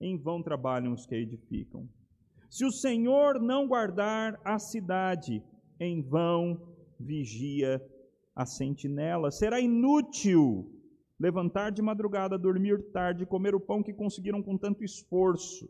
em 0.00 0.16
vão 0.16 0.42
trabalham 0.42 0.92
os 0.92 1.06
que 1.06 1.14
a 1.14 1.18
edificam. 1.18 1.88
Se 2.50 2.64
o 2.64 2.72
Senhor 2.72 3.40
não 3.40 3.66
guardar 3.66 4.40
a 4.44 4.58
cidade, 4.58 5.42
em 5.78 6.02
vão 6.02 6.74
vigia 6.98 7.80
a 8.38 8.46
sentinela. 8.46 9.32
Será 9.32 9.58
inútil 9.58 10.72
levantar 11.18 11.72
de 11.72 11.82
madrugada, 11.82 12.38
dormir 12.38 12.80
tarde, 12.92 13.26
comer 13.26 13.52
o 13.52 13.60
pão 13.60 13.82
que 13.82 13.92
conseguiram 13.92 14.40
com 14.40 14.56
tanto 14.56 14.84
esforço. 14.84 15.68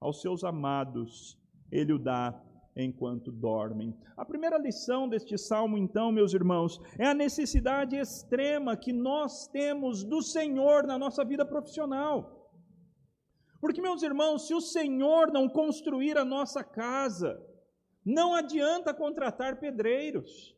Aos 0.00 0.20
seus 0.20 0.44
amados, 0.44 1.36
ele 1.72 1.92
o 1.92 1.98
dá 1.98 2.40
enquanto 2.76 3.32
dormem. 3.32 3.92
A 4.16 4.24
primeira 4.24 4.56
lição 4.56 5.08
deste 5.08 5.36
salmo, 5.36 5.76
então, 5.76 6.12
meus 6.12 6.32
irmãos, 6.32 6.80
é 6.96 7.08
a 7.08 7.14
necessidade 7.14 7.96
extrema 7.96 8.76
que 8.76 8.92
nós 8.92 9.48
temos 9.48 10.04
do 10.04 10.22
Senhor 10.22 10.86
na 10.86 10.96
nossa 10.96 11.24
vida 11.24 11.44
profissional. 11.44 12.48
Porque, 13.60 13.82
meus 13.82 14.04
irmãos, 14.04 14.46
se 14.46 14.54
o 14.54 14.60
Senhor 14.60 15.32
não 15.32 15.48
construir 15.48 16.16
a 16.16 16.24
nossa 16.24 16.62
casa, 16.62 17.44
não 18.04 18.36
adianta 18.36 18.94
contratar 18.94 19.58
pedreiros. 19.58 20.56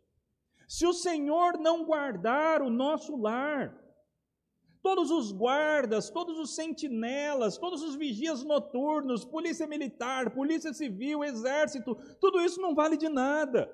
Se 0.71 0.87
o 0.87 0.93
Senhor 0.93 1.59
não 1.59 1.85
guardar 1.85 2.63
o 2.63 2.71
nosso 2.71 3.17
lar, 3.17 3.77
todos 4.81 5.11
os 5.11 5.33
guardas, 5.33 6.11
todos 6.11 6.39
os 6.39 6.55
sentinelas, 6.55 7.59
todos 7.59 7.83
os 7.83 7.97
vigias 7.97 8.45
noturnos, 8.45 9.25
polícia 9.25 9.67
militar, 9.67 10.33
polícia 10.33 10.73
civil, 10.73 11.25
exército, 11.25 11.97
tudo 12.21 12.41
isso 12.41 12.61
não 12.61 12.73
vale 12.73 12.97
de 12.97 13.09
nada, 13.09 13.69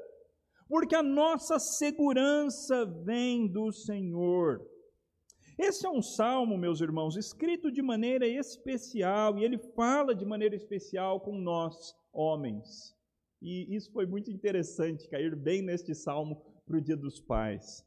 porque 0.71 0.95
a 0.95 1.03
nossa 1.03 1.59
segurança 1.59 2.87
vem 3.05 3.47
do 3.47 3.71
Senhor. 3.71 4.67
Esse 5.59 5.85
é 5.87 5.91
um 5.91 6.01
salmo, 6.01 6.57
meus 6.57 6.81
irmãos, 6.81 7.15
escrito 7.15 7.71
de 7.71 7.83
maneira 7.83 8.27
especial, 8.27 9.39
e 9.39 9.45
ele 9.45 9.59
fala 9.75 10.15
de 10.15 10.25
maneira 10.25 10.57
especial 10.57 11.21
com 11.21 11.37
nós, 11.37 11.95
homens. 12.11 12.97
E 13.43 13.77
isso 13.77 13.93
foi 13.93 14.07
muito 14.07 14.31
interessante, 14.31 15.07
cair 15.11 15.37
bem 15.37 15.61
neste 15.61 15.95
salmo 15.95 16.56
para 16.67 16.79
o 16.79 16.81
Dia 16.81 16.97
dos 16.97 17.21
Pais. 17.21 17.87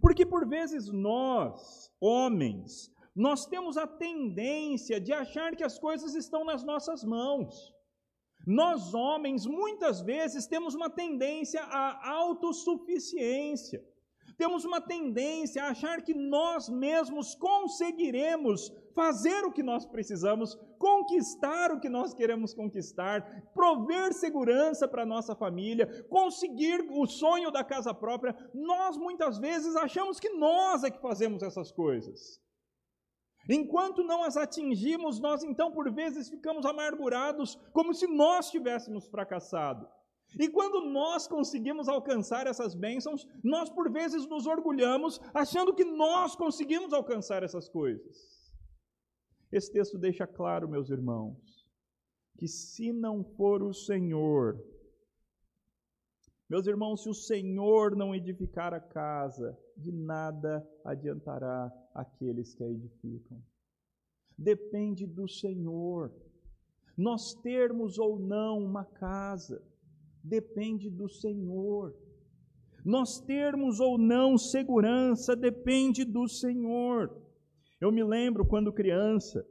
Porque 0.00 0.24
por 0.24 0.48
vezes 0.48 0.88
nós, 0.88 1.90
homens, 2.00 2.90
nós 3.14 3.44
temos 3.46 3.76
a 3.76 3.86
tendência 3.86 5.00
de 5.00 5.12
achar 5.12 5.54
que 5.56 5.64
as 5.64 5.78
coisas 5.78 6.14
estão 6.14 6.44
nas 6.44 6.62
nossas 6.62 7.04
mãos. 7.04 7.74
Nós, 8.46 8.94
homens, 8.94 9.44
muitas 9.46 10.00
vezes 10.00 10.46
temos 10.46 10.74
uma 10.74 10.88
tendência 10.88 11.62
à 11.62 12.10
autossuficiência. 12.10 13.84
Temos 14.36 14.64
uma 14.64 14.80
tendência 14.80 15.62
a 15.62 15.70
achar 15.70 16.02
que 16.02 16.14
nós 16.14 16.68
mesmos 16.68 17.34
conseguiremos 17.34 18.72
fazer 18.94 19.44
o 19.44 19.52
que 19.52 19.62
nós 19.62 19.84
precisamos, 19.84 20.54
conquistar 20.78 21.70
o 21.72 21.80
que 21.80 21.88
nós 21.88 22.14
queremos 22.14 22.54
conquistar, 22.54 23.50
prover 23.54 24.12
segurança 24.12 24.86
para 24.88 25.06
nossa 25.06 25.34
família, 25.34 26.04
conseguir 26.08 26.86
o 26.90 27.06
sonho 27.06 27.50
da 27.50 27.64
casa 27.64 27.92
própria. 27.92 28.34
Nós 28.54 28.96
muitas 28.96 29.38
vezes 29.38 29.76
achamos 29.76 30.18
que 30.18 30.30
nós 30.30 30.84
é 30.84 30.90
que 30.90 31.00
fazemos 31.00 31.42
essas 31.42 31.70
coisas. 31.72 32.40
Enquanto 33.48 34.04
não 34.04 34.22
as 34.22 34.36
atingimos, 34.36 35.18
nós 35.18 35.42
então 35.42 35.72
por 35.72 35.92
vezes 35.92 36.28
ficamos 36.28 36.64
amargurados, 36.64 37.56
como 37.72 37.92
se 37.92 38.06
nós 38.06 38.50
tivéssemos 38.50 39.08
fracassado. 39.08 39.88
E 40.38 40.48
quando 40.48 40.80
nós 40.90 41.26
conseguimos 41.26 41.88
alcançar 41.88 42.46
essas 42.46 42.74
bênçãos, 42.74 43.26
nós 43.44 43.68
por 43.68 43.90
vezes 43.92 44.26
nos 44.26 44.46
orgulhamos, 44.46 45.20
achando 45.34 45.74
que 45.74 45.84
nós 45.84 46.34
conseguimos 46.34 46.92
alcançar 46.92 47.42
essas 47.42 47.68
coisas. 47.68 48.41
Esse 49.52 49.70
texto 49.70 49.98
deixa 49.98 50.26
claro, 50.26 50.68
meus 50.68 50.88
irmãos, 50.88 51.68
que 52.38 52.48
se 52.48 52.92
não 52.92 53.22
for 53.22 53.62
o 53.62 53.74
Senhor, 53.74 54.58
meus 56.52 56.66
irmãos, 56.66 57.02
se 57.02 57.08
o 57.08 57.14
Senhor 57.14 57.96
não 57.96 58.14
edificar 58.14 58.74
a 58.74 58.80
casa, 58.80 59.58
de 59.74 59.90
nada 59.90 60.62
adiantará 60.84 61.72
aqueles 61.94 62.54
que 62.54 62.62
a 62.62 62.68
edificam. 62.68 63.42
Depende 64.36 65.06
do 65.06 65.26
Senhor. 65.26 66.12
Nós 66.94 67.34
termos 67.42 67.98
ou 67.98 68.18
não 68.18 68.58
uma 68.58 68.84
casa, 68.84 69.62
depende 70.22 70.90
do 70.90 71.08
Senhor. 71.08 71.96
Nós 72.84 73.18
termos 73.20 73.80
ou 73.80 73.96
não 73.96 74.36
segurança 74.36 75.34
depende 75.34 76.04
do 76.04 76.28
Senhor. 76.28 77.31
Eu 77.82 77.90
me 77.90 78.04
lembro 78.04 78.46
quando 78.46 78.72
criança, 78.72 79.44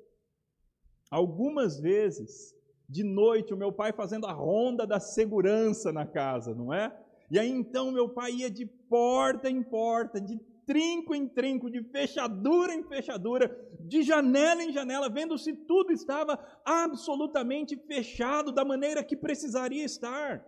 algumas 1.10 1.82
vezes, 1.82 2.56
de 2.88 3.04
noite, 3.04 3.54
o 3.54 3.58
meu 3.58 3.74
pai 3.74 3.91
fazendo 3.91 4.26
a 4.26 4.32
ronda 4.32 4.88
da 4.88 5.02
segurança 5.02 5.91
na 5.91 6.06
casa, 6.06 6.56
não 6.56 6.74
é? 6.74 6.98
E 7.30 7.38
aí 7.38 7.50
então 7.50 7.91
meu 7.91 8.08
pai 8.08 8.32
ia 8.32 8.50
de 8.50 8.65
porta 8.65 9.50
em 9.50 9.62
porta, 9.62 10.22
de 10.22 10.39
trinco 10.65 11.13
em 11.13 11.28
trinco, 11.28 11.70
de 11.70 11.84
fechadura 11.84 12.74
em 12.74 12.88
fechadura, 12.88 13.54
de 13.82 14.02
janela 14.02 14.63
em 14.63 14.72
janela, 14.72 15.10
vendo 15.10 15.38
se 15.38 15.54
tudo 15.54 15.91
estava 15.91 16.39
absolutamente 16.63 17.76
fechado 17.76 18.54
da 18.54 18.63
maneira 18.63 19.04
que 19.04 19.17
precisaria 19.17 19.84
estar. 19.84 20.41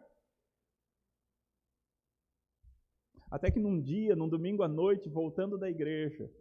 Até 3.30 3.52
que 3.52 3.60
num 3.60 3.82
dia, 3.82 4.15
num 4.15 4.30
domingo 4.30 4.63
à 4.63 4.69
noite, 4.69 5.10
voltando 5.10 5.58
da 5.58 5.69
igreja, 5.69 6.32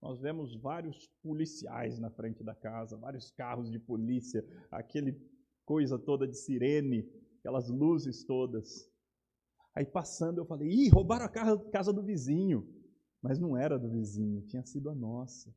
nós 0.00 0.20
vemos 0.20 0.54
vários 0.56 1.08
policiais 1.22 1.98
na 1.98 2.10
frente 2.10 2.42
da 2.42 2.54
casa, 2.54 2.96
vários 2.96 3.30
carros 3.30 3.70
de 3.70 3.78
polícia, 3.78 4.44
aquele 4.70 5.20
coisa 5.64 5.98
toda 5.98 6.26
de 6.26 6.36
sirene, 6.36 7.08
aquelas 7.38 7.68
luzes 7.68 8.24
todas. 8.24 8.90
Aí 9.74 9.84
passando 9.84 10.38
eu 10.38 10.44
falei, 10.44 10.68
ih, 10.68 10.88
roubaram 10.88 11.26
a 11.26 11.70
casa 11.70 11.92
do 11.92 12.02
vizinho. 12.02 12.66
Mas 13.22 13.38
não 13.38 13.56
era 13.56 13.78
do 13.78 13.90
vizinho, 13.90 14.40
tinha 14.46 14.64
sido 14.64 14.88
a 14.88 14.94
nossa. 14.94 15.54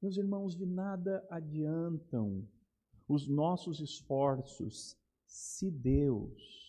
Meus 0.00 0.16
irmãos, 0.16 0.56
de 0.56 0.64
nada 0.64 1.26
adiantam 1.28 2.48
os 3.08 3.26
nossos 3.28 3.80
esforços 3.80 4.96
se 5.26 5.70
Deus 5.70 6.62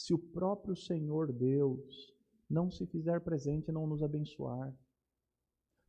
se 0.00 0.14
o 0.14 0.18
próprio 0.18 0.74
Senhor 0.74 1.32
Deus 1.32 2.14
não 2.50 2.70
se 2.70 2.84
fizer 2.86 3.20
presente 3.20 3.70
não 3.70 3.86
nos 3.86 4.02
abençoar? 4.02 4.74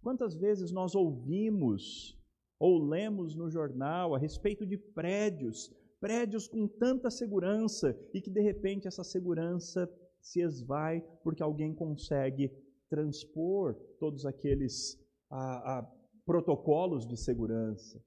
Quantas 0.02 0.36
vezes 0.36 0.72
nós 0.72 0.96
ouvimos 0.96 2.18
ou 2.60 2.78
lemos 2.78 3.36
no 3.36 3.50
jornal 3.50 4.14
a 4.14 4.20
respeito 4.20 4.66
de 4.66 4.78
prédios, 4.78 5.74
prédios 6.00 6.48
com 6.48 6.68
tanta 6.68 7.10
segurança 7.10 7.98
e 8.14 8.22
que 8.22 8.30
de 8.30 8.42
repente 8.42 8.88
essa 8.88 9.04
segurança 9.04 9.92
se 10.20 10.42
esvai 10.42 11.02
porque 11.24 11.42
alguém 11.42 11.74
consegue 11.74 12.52
transpor 12.90 13.74
todos 14.00 14.26
aqueles 14.26 15.00
a, 15.30 15.80
a, 15.80 15.92
protocolos 16.26 17.08
de 17.08 17.18
segurança. 17.18 18.04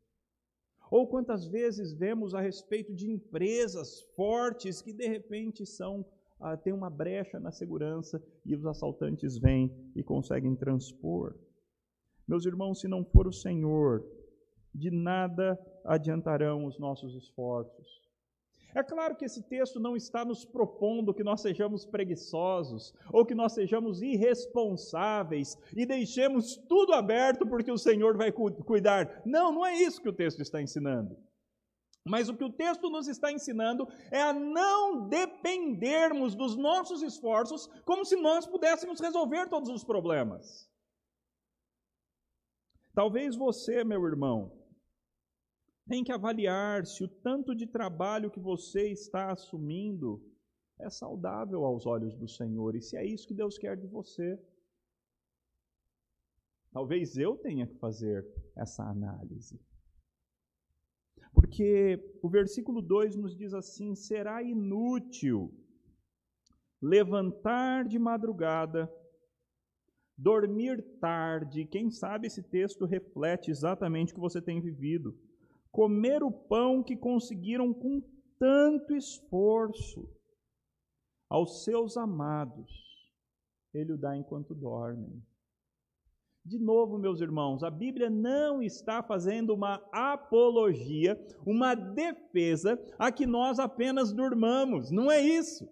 Ou 0.91 1.09
quantas 1.09 1.47
vezes 1.47 1.93
vemos 1.93 2.35
a 2.35 2.41
respeito 2.41 2.95
de 2.95 3.11
empresas 3.11 4.03
fortes 4.15 4.81
que 4.81 4.93
de 4.93 5.09
repente 5.09 5.67
são 5.67 6.05
ah, 6.41 6.57
tem 6.57 6.73
uma 6.73 6.91
brecha 6.91 7.39
na 7.41 7.51
segurança 7.51 8.23
e 8.45 8.55
os 8.55 8.67
assaltantes 8.67 9.39
vêm 9.39 9.73
e 9.95 10.03
conseguem 10.03 10.55
transpor. 10.55 11.35
Meus 12.27 12.45
irmãos, 12.47 12.81
se 12.81 12.89
não 12.89 13.05
for 13.05 13.27
o 13.27 13.33
Senhor, 13.33 14.05
de 14.75 14.91
nada 14.91 15.59
adiantarão 15.85 16.65
os 16.65 16.79
nossos 16.79 17.15
esforços. 17.15 18.05
É 18.75 18.83
claro 18.83 19.15
que 19.15 19.25
esse 19.25 19.41
texto 19.43 19.79
não 19.79 19.95
está 19.95 20.25
nos 20.25 20.45
propondo 20.45 21.15
que 21.15 21.23
nós 21.23 21.41
sejamos 21.41 21.87
preguiçosos 21.87 22.93
ou 23.13 23.25
que 23.25 23.35
nós 23.35 23.53
sejamos 23.53 24.03
irresponsáveis 24.03 25.57
e 25.77 25.87
deixemos 25.87 26.57
tudo 26.69 26.93
aberto 26.93 27.47
porque 27.47 27.71
o 27.71 27.79
Senhor 27.79 28.17
vai 28.17 28.33
cuidar. 28.33 29.23
Não, 29.25 29.53
não 29.53 29.65
é 29.65 29.77
isso 29.77 30.03
que 30.03 30.09
o 30.09 30.13
texto 30.13 30.43
está 30.43 30.61
ensinando. 30.61 31.17
Mas 32.05 32.29
o 32.29 32.37
que 32.37 32.45
o 32.45 32.53
texto 32.53 32.91
nos 32.91 33.09
está 33.09 33.33
ensinando 33.33 33.89
é 34.11 34.21
a 34.21 34.33
não 34.33 35.09
dependermos 35.09 36.35
dos 36.35 36.55
nossos 36.55 37.03
esforços 37.03 37.67
como 37.85 38.05
se 38.05 38.15
nós 38.17 38.47
pudéssemos 38.47 39.01
resolver 39.01 39.49
todos 39.49 39.71
os 39.71 39.83
problemas. 39.83 40.71
Talvez 42.93 43.35
você, 43.35 43.83
meu 43.83 44.07
irmão, 44.07 44.53
tem 45.89 46.05
que 46.05 46.13
avaliar 46.13 46.85
se 46.85 47.03
o 47.03 47.09
tanto 47.09 47.55
de 47.55 47.67
trabalho 47.67 48.31
que 48.31 48.39
você 48.41 48.91
está 48.93 49.33
assumindo 49.33 50.23
é 50.79 50.91
saudável 50.91 51.65
aos 51.65 51.87
olhos 51.87 52.15
do 52.15 52.29
Senhor. 52.29 52.77
E 52.77 52.83
se 52.83 52.97
é 52.97 53.05
isso 53.05 53.27
que 53.27 53.35
Deus 53.35 53.57
quer 53.57 53.77
de 53.77 53.87
você, 53.87 54.39
talvez 56.71 57.17
eu 57.17 57.37
tenha 57.37 57.67
que 57.67 57.77
fazer 57.79 58.27
essa 58.55 58.85
análise. 58.85 59.59
Porque 61.35 62.19
o 62.23 62.29
versículo 62.29 62.81
2 62.81 63.17
nos 63.17 63.37
diz 63.37 63.53
assim: 63.53 63.95
será 63.95 64.43
inútil 64.43 65.53
levantar 66.81 67.85
de 67.85 67.99
madrugada, 67.99 68.91
dormir 70.17 70.99
tarde. 71.01 71.67
Quem 71.67 71.91
sabe 71.91 72.29
esse 72.29 72.43
texto 72.43 72.85
reflete 72.85 73.51
exatamente 73.51 74.13
o 74.13 74.15
que 74.15 74.21
você 74.21 74.41
tem 74.41 74.61
vivido. 74.61 75.19
Comer 75.71 76.23
o 76.23 76.31
pão 76.31 76.83
que 76.83 76.97
conseguiram 76.97 77.75
com 77.75 78.01
tanto 78.39 78.95
esforço 78.95 80.09
aos 81.29 81.65
seus 81.65 81.97
amados, 81.97 82.71
ele 83.73 83.93
o 83.93 83.99
dá 83.99 84.17
enquanto 84.17 84.55
dormem. 84.55 85.21
De 86.47 86.59
novo, 86.59 86.99
meus 86.99 87.23
irmãos, 87.23 87.63
a 87.63 87.71
Bíblia 87.71 88.11
não 88.11 88.63
está 88.63 89.03
fazendo 89.03 89.55
uma 89.55 89.83
apologia, 89.91 91.19
uma 91.47 91.75
defesa 91.75 92.79
a 92.99 93.11
que 93.11 93.25
nós 93.25 93.59
apenas 93.59 94.13
durmamos. 94.13 94.91
Não 94.91 95.11
é 95.11 95.23
isso. 95.23 95.67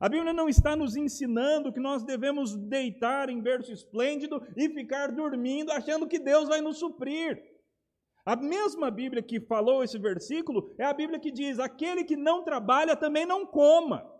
A 0.00 0.08
Bíblia 0.08 0.32
não 0.32 0.48
está 0.48 0.74
nos 0.74 0.96
ensinando 0.96 1.70
que 1.70 1.80
nós 1.80 2.02
devemos 2.02 2.56
deitar 2.56 3.28
em 3.28 3.42
berço 3.42 3.70
esplêndido 3.70 4.40
e 4.56 4.70
ficar 4.70 5.12
dormindo 5.12 5.70
achando 5.70 6.08
que 6.08 6.18
Deus 6.18 6.48
vai 6.48 6.62
nos 6.62 6.78
suprir. 6.78 7.38
A 8.24 8.36
mesma 8.36 8.90
Bíblia 8.90 9.22
que 9.22 9.38
falou 9.38 9.84
esse 9.84 9.98
versículo 9.98 10.74
é 10.78 10.84
a 10.84 10.94
Bíblia 10.94 11.20
que 11.20 11.30
diz: 11.30 11.58
aquele 11.58 12.04
que 12.04 12.16
não 12.16 12.42
trabalha 12.42 12.96
também 12.96 13.26
não 13.26 13.44
coma. 13.44 14.15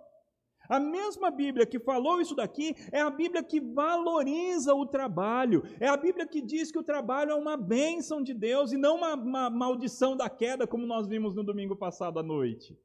A 0.69 0.81
mesma 0.81 1.31
Bíblia 1.31 1.67
que 1.67 1.79
falou 1.79 2.21
isso 2.21 2.35
daqui 2.35 2.75
é 2.93 3.01
a 3.01 3.11
Bíblia 3.11 3.43
que 3.43 3.61
valoriza 3.61 4.75
o 4.75 4.87
trabalho, 4.87 5.63
é 5.81 5.89
a 5.89 5.97
Bíblia 5.97 6.27
que 6.27 6.41
diz 6.41 6.71
que 6.71 6.79
o 6.79 6.85
trabalho 6.85 7.31
é 7.31 7.35
uma 7.35 7.57
bênção 7.57 8.23
de 8.23 8.35
Deus 8.35 8.73
e 8.73 8.77
não 8.77 8.97
uma, 8.97 9.15
uma 9.15 9.51
maldição 9.51 10.17
da 10.17 10.29
queda, 10.29 10.67
como 10.67 10.87
nós 10.87 11.07
vimos 11.07 11.35
no 11.35 11.45
domingo 11.45 11.77
passado 11.77 12.19
à 12.19 12.23
noite. 12.23 12.79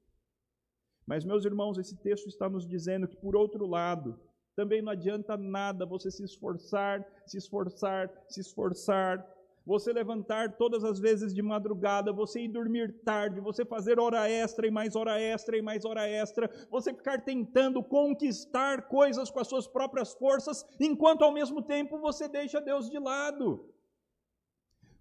Mas, 1.05 1.25
meus 1.25 1.43
irmãos, 1.43 1.77
esse 1.77 1.97
texto 1.97 2.27
está 2.27 2.47
nos 2.47 2.65
dizendo 2.65 3.07
que, 3.07 3.17
por 3.17 3.35
outro 3.35 3.65
lado, 3.65 4.19
também 4.55 4.81
não 4.81 4.91
adianta 4.91 5.35
nada 5.37 5.85
você 5.85 6.11
se 6.11 6.23
esforçar, 6.23 7.05
se 7.25 7.37
esforçar, 7.37 8.11
se 8.29 8.41
esforçar, 8.41 9.25
você 9.65 9.93
levantar 9.93 10.57
todas 10.57 10.83
as 10.83 10.99
vezes 10.99 11.33
de 11.33 11.41
madrugada, 11.41 12.11
você 12.11 12.41
ir 12.41 12.47
dormir 12.47 12.93
tarde, 13.03 13.39
você 13.39 13.63
fazer 13.63 13.99
hora 13.99 14.29
extra 14.29 14.67
e 14.67 14.71
mais 14.71 14.95
hora 14.95 15.19
extra 15.19 15.57
e 15.57 15.61
mais 15.61 15.85
hora 15.85 16.07
extra, 16.07 16.49
você 16.69 16.93
ficar 16.93 17.23
tentando 17.23 17.83
conquistar 17.83 18.87
coisas 18.87 19.29
com 19.29 19.39
as 19.39 19.47
suas 19.47 19.67
próprias 19.67 20.13
forças, 20.13 20.65
enquanto 20.79 21.23
ao 21.23 21.31
mesmo 21.31 21.61
tempo 21.61 21.99
você 21.99 22.27
deixa 22.27 22.59
Deus 22.59 22.89
de 22.89 22.99
lado. 22.99 23.71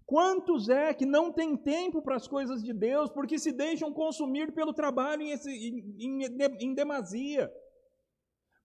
Quantos 0.05 0.67
é 0.67 0.93
que 0.93 1.05
não 1.05 1.31
tem 1.31 1.55
tempo 1.55 2.01
para 2.01 2.17
as 2.17 2.27
coisas 2.27 2.61
de 2.61 2.73
Deus 2.73 3.09
porque 3.09 3.39
se 3.39 3.51
deixam 3.51 3.93
consumir 3.93 4.51
pelo 4.51 4.73
trabalho 4.73 5.21
em, 5.21 5.31
em, 5.31 6.23
em, 6.23 6.25
em 6.59 6.73
demasia? 6.73 7.49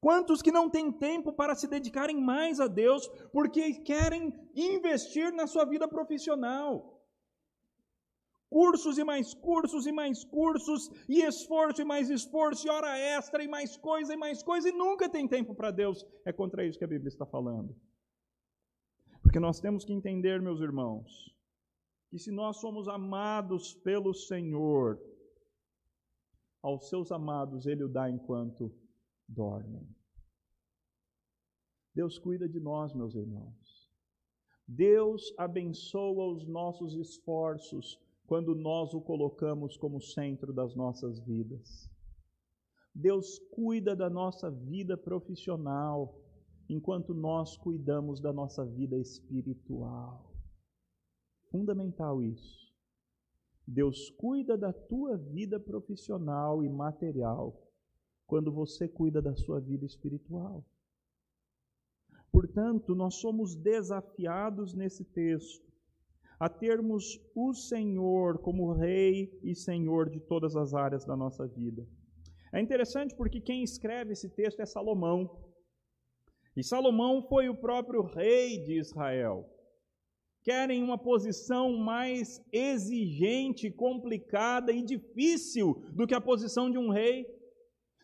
Quantos 0.00 0.42
que 0.42 0.52
não 0.52 0.68
têm 0.68 0.92
tempo 0.92 1.32
para 1.32 1.54
se 1.54 1.66
dedicarem 1.66 2.20
mais 2.20 2.60
a 2.60 2.66
Deus 2.66 3.08
porque 3.32 3.74
querem 3.80 4.32
investir 4.54 5.32
na 5.32 5.46
sua 5.46 5.64
vida 5.64 5.88
profissional? 5.88 6.94
Cursos 8.48 8.96
e 8.98 9.04
mais 9.04 9.34
cursos 9.34 9.86
e 9.86 9.92
mais 9.92 10.24
cursos, 10.24 10.88
e 11.08 11.20
esforço 11.22 11.82
e 11.82 11.84
mais 11.84 12.08
esforço, 12.08 12.66
e 12.66 12.70
hora 12.70 12.96
extra 12.96 13.42
e 13.42 13.48
mais 13.48 13.76
coisa 13.76 14.14
e 14.14 14.16
mais 14.16 14.42
coisa, 14.42 14.68
e 14.68 14.72
nunca 14.72 15.08
tem 15.08 15.26
tempo 15.26 15.54
para 15.54 15.72
Deus. 15.72 16.06
É 16.24 16.32
contra 16.32 16.64
isso 16.64 16.78
que 16.78 16.84
a 16.84 16.88
Bíblia 16.88 17.08
está 17.08 17.26
falando. 17.26 17.74
Porque 19.20 19.40
nós 19.40 19.58
temos 19.58 19.84
que 19.84 19.92
entender, 19.92 20.40
meus 20.40 20.60
irmãos, 20.60 21.34
que 22.08 22.18
se 22.18 22.30
nós 22.30 22.58
somos 22.58 22.86
amados 22.86 23.74
pelo 23.74 24.14
Senhor, 24.14 25.00
aos 26.62 26.88
seus 26.88 27.10
amados 27.10 27.66
Ele 27.66 27.82
o 27.82 27.88
dá 27.88 28.08
enquanto 28.08 28.72
dormem. 29.28 29.86
Deus 31.94 32.18
cuida 32.18 32.48
de 32.48 32.60
nós, 32.60 32.92
meus 32.94 33.14
irmãos. 33.14 33.90
Deus 34.68 35.32
abençoa 35.38 36.26
os 36.26 36.46
nossos 36.46 36.94
esforços 36.94 37.98
quando 38.26 38.54
nós 38.54 38.92
o 38.92 39.00
colocamos 39.00 39.76
como 39.76 40.00
centro 40.00 40.52
das 40.52 40.74
nossas 40.74 41.20
vidas. 41.20 41.88
Deus 42.94 43.38
cuida 43.50 43.94
da 43.94 44.10
nossa 44.10 44.50
vida 44.50 44.96
profissional 44.96 46.20
enquanto 46.68 47.14
nós 47.14 47.56
cuidamos 47.56 48.20
da 48.20 48.32
nossa 48.32 48.64
vida 48.64 48.98
espiritual. 48.98 50.34
Fundamental 51.50 52.22
isso. 52.22 52.66
Deus 53.66 54.10
cuida 54.10 54.56
da 54.56 54.72
tua 54.72 55.16
vida 55.16 55.58
profissional 55.60 56.64
e 56.64 56.68
material 56.68 57.65
quando 58.26 58.52
você 58.52 58.88
cuida 58.88 59.22
da 59.22 59.34
sua 59.34 59.60
vida 59.60 59.84
espiritual. 59.84 60.64
Portanto, 62.30 62.94
nós 62.94 63.14
somos 63.14 63.54
desafiados 63.54 64.74
nesse 64.74 65.04
texto 65.04 65.66
a 66.38 66.48
termos 66.48 67.18
o 67.34 67.54
Senhor 67.54 68.38
como 68.38 68.72
Rei 68.72 69.38
e 69.42 69.54
Senhor 69.54 70.10
de 70.10 70.20
todas 70.20 70.54
as 70.54 70.74
áreas 70.74 71.04
da 71.04 71.16
nossa 71.16 71.46
vida. 71.46 71.86
É 72.52 72.60
interessante 72.60 73.14
porque 73.14 73.40
quem 73.40 73.62
escreve 73.62 74.12
esse 74.12 74.28
texto 74.28 74.60
é 74.60 74.66
Salomão. 74.66 75.30
E 76.56 76.62
Salomão 76.62 77.22
foi 77.28 77.48
o 77.48 77.56
próprio 77.56 78.02
rei 78.02 78.62
de 78.64 78.78
Israel. 78.78 79.46
Querem 80.42 80.82
uma 80.82 80.96
posição 80.96 81.76
mais 81.76 82.40
exigente, 82.52 83.70
complicada 83.70 84.72
e 84.72 84.82
difícil 84.82 85.74
do 85.92 86.06
que 86.06 86.14
a 86.14 86.20
posição 86.20 86.70
de 86.70 86.78
um 86.78 86.90
rei. 86.90 87.26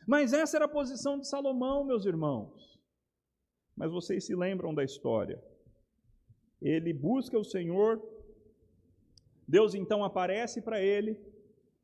Mas 0.06 0.32
essa 0.32 0.56
era 0.56 0.64
a 0.64 0.68
posição 0.68 1.18
de 1.18 1.28
Salomão, 1.28 1.84
meus 1.84 2.04
irmãos. 2.04 2.78
Mas 3.76 3.90
vocês 3.90 4.26
se 4.26 4.34
lembram 4.34 4.74
da 4.74 4.84
história. 4.84 5.42
Ele 6.60 6.92
busca 6.92 7.38
o 7.38 7.44
Senhor, 7.44 8.00
Deus 9.46 9.74
então 9.74 10.04
aparece 10.04 10.62
para 10.62 10.80
ele, 10.80 11.18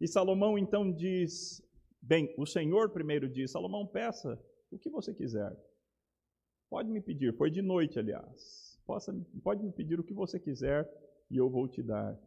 e 0.01 0.07
Salomão 0.07 0.57
então 0.59 0.93
diz: 0.93 1.63
Bem, 2.01 2.33
o 2.39 2.47
Senhor 2.47 2.91
primeiro 2.91 3.29
diz: 3.29 3.51
Salomão, 3.51 3.87
peça 3.87 4.41
o 4.71 4.79
que 4.79 4.91
você 4.91 5.13
quiser. 5.13 5.57
Pode 6.71 6.91
me 6.91 7.01
pedir, 7.01 7.35
foi 7.37 7.51
de 7.51 7.63
noite, 7.63 7.99
aliás. 7.99 8.79
Possa, 8.87 9.15
pode 9.43 9.63
me 9.63 9.73
pedir 9.73 9.99
o 9.99 10.05
que 10.05 10.15
você 10.15 10.39
quiser 10.39 10.89
e 11.31 11.37
eu 11.37 11.51
vou 11.51 11.67
te 11.67 11.83
dar. 11.83 12.19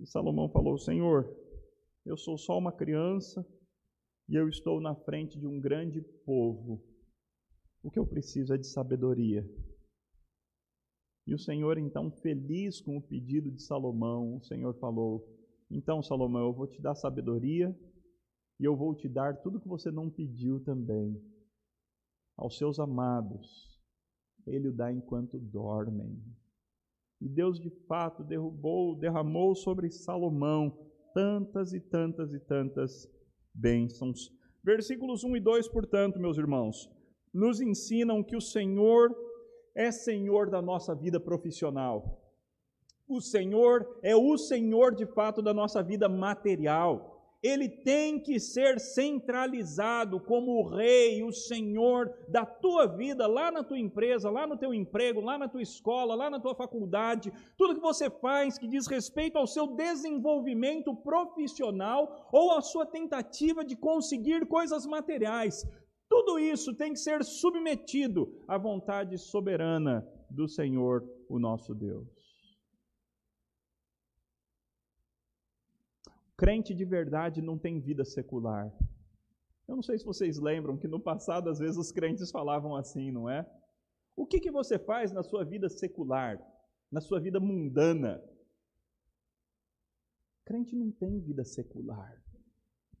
E 0.00 0.06
Salomão 0.06 0.48
falou: 0.48 0.76
Senhor, 0.76 1.34
eu 2.04 2.16
sou 2.16 2.36
só 2.36 2.58
uma 2.58 2.72
criança 2.72 3.46
e 4.28 4.34
eu 4.36 4.48
estou 4.48 4.80
na 4.80 4.94
frente 4.94 5.38
de 5.38 5.46
um 5.46 5.60
grande 5.60 6.00
povo. 6.24 6.82
O 7.82 7.90
que 7.90 7.98
eu 7.98 8.06
preciso 8.06 8.54
é 8.54 8.56
de 8.56 8.66
sabedoria. 8.66 9.44
E 11.26 11.34
o 11.34 11.38
Senhor, 11.38 11.78
então, 11.78 12.10
feliz 12.10 12.80
com 12.80 12.98
o 12.98 13.02
pedido 13.02 13.50
de 13.50 13.62
Salomão, 13.62 14.36
o 14.36 14.42
Senhor 14.42 14.74
falou: 14.78 15.26
Então, 15.70 16.02
Salomão, 16.02 16.46
eu 16.46 16.52
vou 16.52 16.66
te 16.66 16.80
dar 16.80 16.94
sabedoria 16.94 17.74
e 18.60 18.64
eu 18.64 18.76
vou 18.76 18.94
te 18.94 19.08
dar 19.08 19.42
tudo 19.42 19.60
que 19.60 19.68
você 19.68 19.90
não 19.90 20.10
pediu 20.10 20.60
também. 20.60 21.20
Aos 22.36 22.58
seus 22.58 22.78
amados, 22.78 23.78
ele 24.46 24.68
o 24.68 24.72
dá 24.72 24.92
enquanto 24.92 25.38
dormem. 25.38 26.22
E 27.20 27.28
Deus, 27.28 27.58
de 27.58 27.70
fato, 27.86 28.22
derrubou, 28.22 28.98
derramou 28.98 29.54
sobre 29.54 29.90
Salomão 29.90 30.76
tantas 31.14 31.72
e 31.72 31.80
tantas 31.80 32.34
e 32.34 32.40
tantas 32.40 33.08
bênçãos. 33.54 34.32
Versículos 34.62 35.22
1 35.22 35.36
e 35.36 35.40
2, 35.40 35.68
portanto, 35.68 36.18
meus 36.18 36.36
irmãos, 36.38 36.90
nos 37.32 37.60
ensinam 37.60 38.22
que 38.22 38.36
o 38.36 38.40
Senhor 38.40 39.14
é 39.74 39.90
Senhor 39.90 40.50
da 40.50 40.62
nossa 40.62 40.94
vida 40.94 41.20
profissional. 41.20 42.20
O 43.06 43.20
Senhor 43.20 43.98
é 44.02 44.16
o 44.16 44.36
Senhor 44.38 44.94
de 44.94 45.06
fato 45.06 45.42
da 45.42 45.52
nossa 45.52 45.82
vida 45.82 46.08
material 46.08 47.13
ele 47.44 47.68
tem 47.68 48.18
que 48.18 48.40
ser 48.40 48.80
centralizado 48.80 50.18
como 50.18 50.52
o 50.52 50.66
rei, 50.66 51.22
o 51.22 51.30
senhor 51.30 52.10
da 52.26 52.46
tua 52.46 52.86
vida, 52.86 53.26
lá 53.26 53.52
na 53.52 53.62
tua 53.62 53.78
empresa, 53.78 54.30
lá 54.30 54.46
no 54.46 54.56
teu 54.56 54.72
emprego, 54.72 55.20
lá 55.20 55.36
na 55.36 55.46
tua 55.46 55.60
escola, 55.60 56.14
lá 56.14 56.30
na 56.30 56.40
tua 56.40 56.54
faculdade, 56.54 57.30
tudo 57.58 57.74
que 57.74 57.82
você 57.82 58.08
faz 58.08 58.56
que 58.56 58.66
diz 58.66 58.86
respeito 58.86 59.36
ao 59.36 59.46
seu 59.46 59.66
desenvolvimento 59.66 60.96
profissional 60.96 62.30
ou 62.32 62.52
à 62.52 62.62
sua 62.62 62.86
tentativa 62.86 63.62
de 63.62 63.76
conseguir 63.76 64.46
coisas 64.46 64.86
materiais. 64.86 65.68
Tudo 66.08 66.38
isso 66.38 66.74
tem 66.74 66.94
que 66.94 66.98
ser 66.98 67.22
submetido 67.22 68.42
à 68.48 68.56
vontade 68.56 69.18
soberana 69.18 70.02
do 70.30 70.48
Senhor, 70.48 71.06
o 71.28 71.38
nosso 71.38 71.74
Deus. 71.74 72.23
Crente 76.36 76.74
de 76.74 76.84
verdade 76.84 77.40
não 77.40 77.58
tem 77.58 77.80
vida 77.80 78.04
secular. 78.04 78.72
Eu 79.68 79.76
não 79.76 79.82
sei 79.82 79.98
se 79.98 80.04
vocês 80.04 80.38
lembram 80.38 80.76
que 80.76 80.88
no 80.88 81.00
passado, 81.00 81.48
às 81.48 81.58
vezes, 81.58 81.76
os 81.76 81.90
crentes 81.90 82.30
falavam 82.30 82.76
assim, 82.76 83.10
não 83.10 83.30
é? 83.30 83.48
O 84.16 84.26
que, 84.26 84.40
que 84.40 84.50
você 84.50 84.78
faz 84.78 85.12
na 85.12 85.22
sua 85.22 85.44
vida 85.44 85.68
secular, 85.68 86.38
na 86.90 87.00
sua 87.00 87.20
vida 87.20 87.40
mundana? 87.40 88.22
Crente 90.44 90.76
não 90.76 90.90
tem 90.90 91.20
vida 91.20 91.44
secular. 91.44 92.22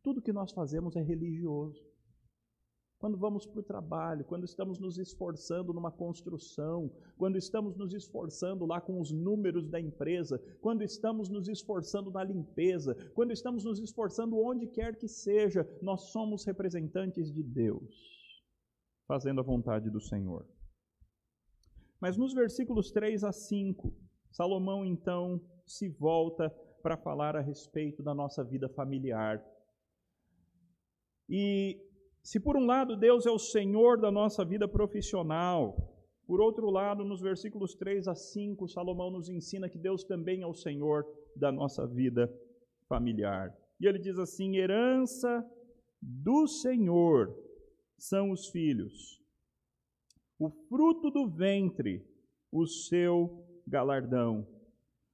Tudo 0.02 0.22
que 0.22 0.32
nós 0.32 0.52
fazemos 0.52 0.96
é 0.96 1.02
religioso 1.02 1.93
quando 3.04 3.18
vamos 3.18 3.44
para 3.44 3.60
o 3.60 3.62
trabalho, 3.62 4.24
quando 4.24 4.44
estamos 4.44 4.78
nos 4.78 4.96
esforçando 4.96 5.74
numa 5.74 5.92
construção, 5.92 6.90
quando 7.18 7.36
estamos 7.36 7.76
nos 7.76 7.92
esforçando 7.92 8.64
lá 8.64 8.80
com 8.80 8.98
os 8.98 9.12
números 9.12 9.68
da 9.68 9.78
empresa, 9.78 10.38
quando 10.62 10.82
estamos 10.82 11.28
nos 11.28 11.46
esforçando 11.46 12.10
na 12.10 12.24
limpeza, 12.24 12.94
quando 13.12 13.30
estamos 13.30 13.62
nos 13.62 13.78
esforçando 13.78 14.38
onde 14.38 14.66
quer 14.66 14.96
que 14.96 15.06
seja, 15.06 15.68
nós 15.82 16.12
somos 16.12 16.46
representantes 16.46 17.30
de 17.30 17.42
Deus, 17.42 18.42
fazendo 19.06 19.42
a 19.42 19.44
vontade 19.44 19.90
do 19.90 20.00
Senhor. 20.00 20.48
Mas 22.00 22.16
nos 22.16 22.32
versículos 22.32 22.90
3 22.90 23.22
a 23.22 23.32
5, 23.32 23.94
Salomão 24.30 24.82
então 24.82 25.42
se 25.66 25.90
volta 25.90 26.48
para 26.82 26.96
falar 26.96 27.36
a 27.36 27.42
respeito 27.42 28.02
da 28.02 28.14
nossa 28.14 28.42
vida 28.42 28.66
familiar. 28.66 29.44
E 31.28 31.92
se 32.24 32.40
por 32.40 32.56
um 32.56 32.64
lado 32.64 32.96
Deus 32.96 33.26
é 33.26 33.30
o 33.30 33.38
Senhor 33.38 34.00
da 34.00 34.10
nossa 34.10 34.44
vida 34.44 34.66
profissional, 34.66 35.76
por 36.26 36.40
outro 36.40 36.70
lado, 36.70 37.04
nos 37.04 37.20
versículos 37.20 37.74
3 37.74 38.08
a 38.08 38.14
5, 38.14 38.66
Salomão 38.66 39.10
nos 39.10 39.28
ensina 39.28 39.68
que 39.68 39.78
Deus 39.78 40.04
também 40.04 40.40
é 40.40 40.46
o 40.46 40.54
Senhor 40.54 41.04
da 41.36 41.52
nossa 41.52 41.86
vida 41.86 42.32
familiar. 42.88 43.54
E 43.78 43.86
ele 43.86 43.98
diz 43.98 44.18
assim: 44.18 44.56
herança 44.56 45.46
do 46.00 46.46
Senhor 46.46 47.36
são 47.98 48.30
os 48.30 48.48
filhos, 48.48 49.22
o 50.38 50.48
fruto 50.48 51.10
do 51.10 51.28
ventre, 51.28 52.02
o 52.50 52.66
seu 52.66 53.44
galardão. 53.66 54.46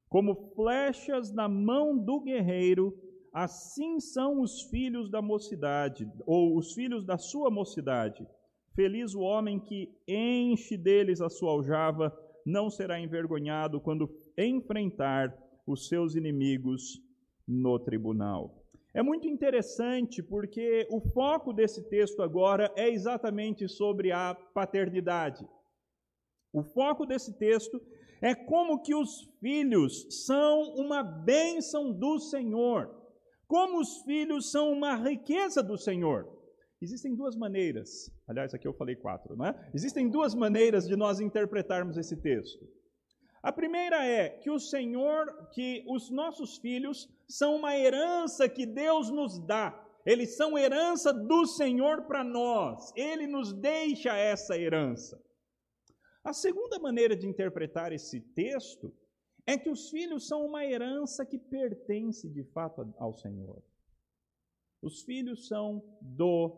Como 0.09 0.53
flechas 0.55 1.33
na 1.33 1.49
mão 1.49 1.96
do 1.96 2.20
guerreiro, 2.20 2.96
Assim 3.32 4.00
são 4.00 4.40
os 4.40 4.62
filhos 4.62 5.08
da 5.08 5.22
mocidade, 5.22 6.10
ou 6.26 6.56
os 6.56 6.72
filhos 6.72 7.04
da 7.04 7.16
sua 7.16 7.48
mocidade. 7.48 8.26
Feliz 8.74 9.14
o 9.14 9.20
homem 9.20 9.60
que 9.60 9.88
enche 10.06 10.76
deles 10.76 11.20
a 11.20 11.28
sua 11.28 11.52
aljava, 11.52 12.16
não 12.44 12.68
será 12.68 12.98
envergonhado 12.98 13.80
quando 13.80 14.10
enfrentar 14.36 15.36
os 15.66 15.86
seus 15.86 16.16
inimigos 16.16 17.00
no 17.46 17.78
tribunal. 17.78 18.64
É 18.92 19.02
muito 19.02 19.28
interessante 19.28 20.20
porque 20.20 20.88
o 20.90 21.00
foco 21.00 21.52
desse 21.52 21.88
texto 21.88 22.22
agora 22.22 22.72
é 22.76 22.88
exatamente 22.88 23.68
sobre 23.68 24.10
a 24.10 24.34
paternidade. 24.34 25.46
O 26.52 26.64
foco 26.64 27.06
desse 27.06 27.38
texto 27.38 27.80
é 28.20 28.34
como 28.34 28.82
que 28.82 28.94
os 28.94 29.22
filhos 29.40 30.24
são 30.26 30.74
uma 30.74 31.02
bênção 31.04 31.92
do 31.92 32.18
Senhor 32.18 32.99
como 33.50 33.80
os 33.80 34.02
filhos 34.02 34.52
são 34.52 34.70
uma 34.70 34.94
riqueza 34.94 35.60
do 35.60 35.76
Senhor. 35.76 36.24
Existem 36.80 37.16
duas 37.16 37.34
maneiras, 37.34 38.08
aliás, 38.28 38.54
aqui 38.54 38.66
eu 38.66 38.72
falei 38.72 38.94
quatro, 38.94 39.36
não 39.36 39.44
é? 39.44 39.70
Existem 39.74 40.08
duas 40.08 40.36
maneiras 40.36 40.86
de 40.86 40.94
nós 40.94 41.18
interpretarmos 41.18 41.98
esse 41.98 42.16
texto. 42.16 42.64
A 43.42 43.50
primeira 43.50 44.06
é 44.06 44.28
que 44.28 44.52
o 44.52 44.60
Senhor, 44.60 45.48
que 45.52 45.84
os 45.88 46.12
nossos 46.12 46.58
filhos 46.58 47.08
são 47.28 47.56
uma 47.56 47.76
herança 47.76 48.48
que 48.48 48.64
Deus 48.64 49.10
nos 49.10 49.44
dá. 49.44 49.84
Eles 50.06 50.36
são 50.36 50.56
herança 50.56 51.12
do 51.12 51.44
Senhor 51.44 52.02
para 52.02 52.22
nós. 52.22 52.92
Ele 52.94 53.26
nos 53.26 53.52
deixa 53.52 54.16
essa 54.16 54.56
herança. 54.56 55.20
A 56.22 56.32
segunda 56.32 56.78
maneira 56.78 57.16
de 57.16 57.26
interpretar 57.26 57.92
esse 57.92 58.20
texto 58.32 58.94
é 59.46 59.59
que 59.59 59.70
os 59.70 59.90
filhos 59.90 60.26
são 60.26 60.44
uma 60.44 60.64
herança 60.64 61.24
que 61.24 61.38
pertence 61.38 62.29
de 62.29 62.44
fato 62.44 62.92
ao 62.98 63.12
Senhor. 63.12 63.62
Os 64.83 65.03
filhos 65.03 65.46
são 65.48 65.83
do 66.00 66.57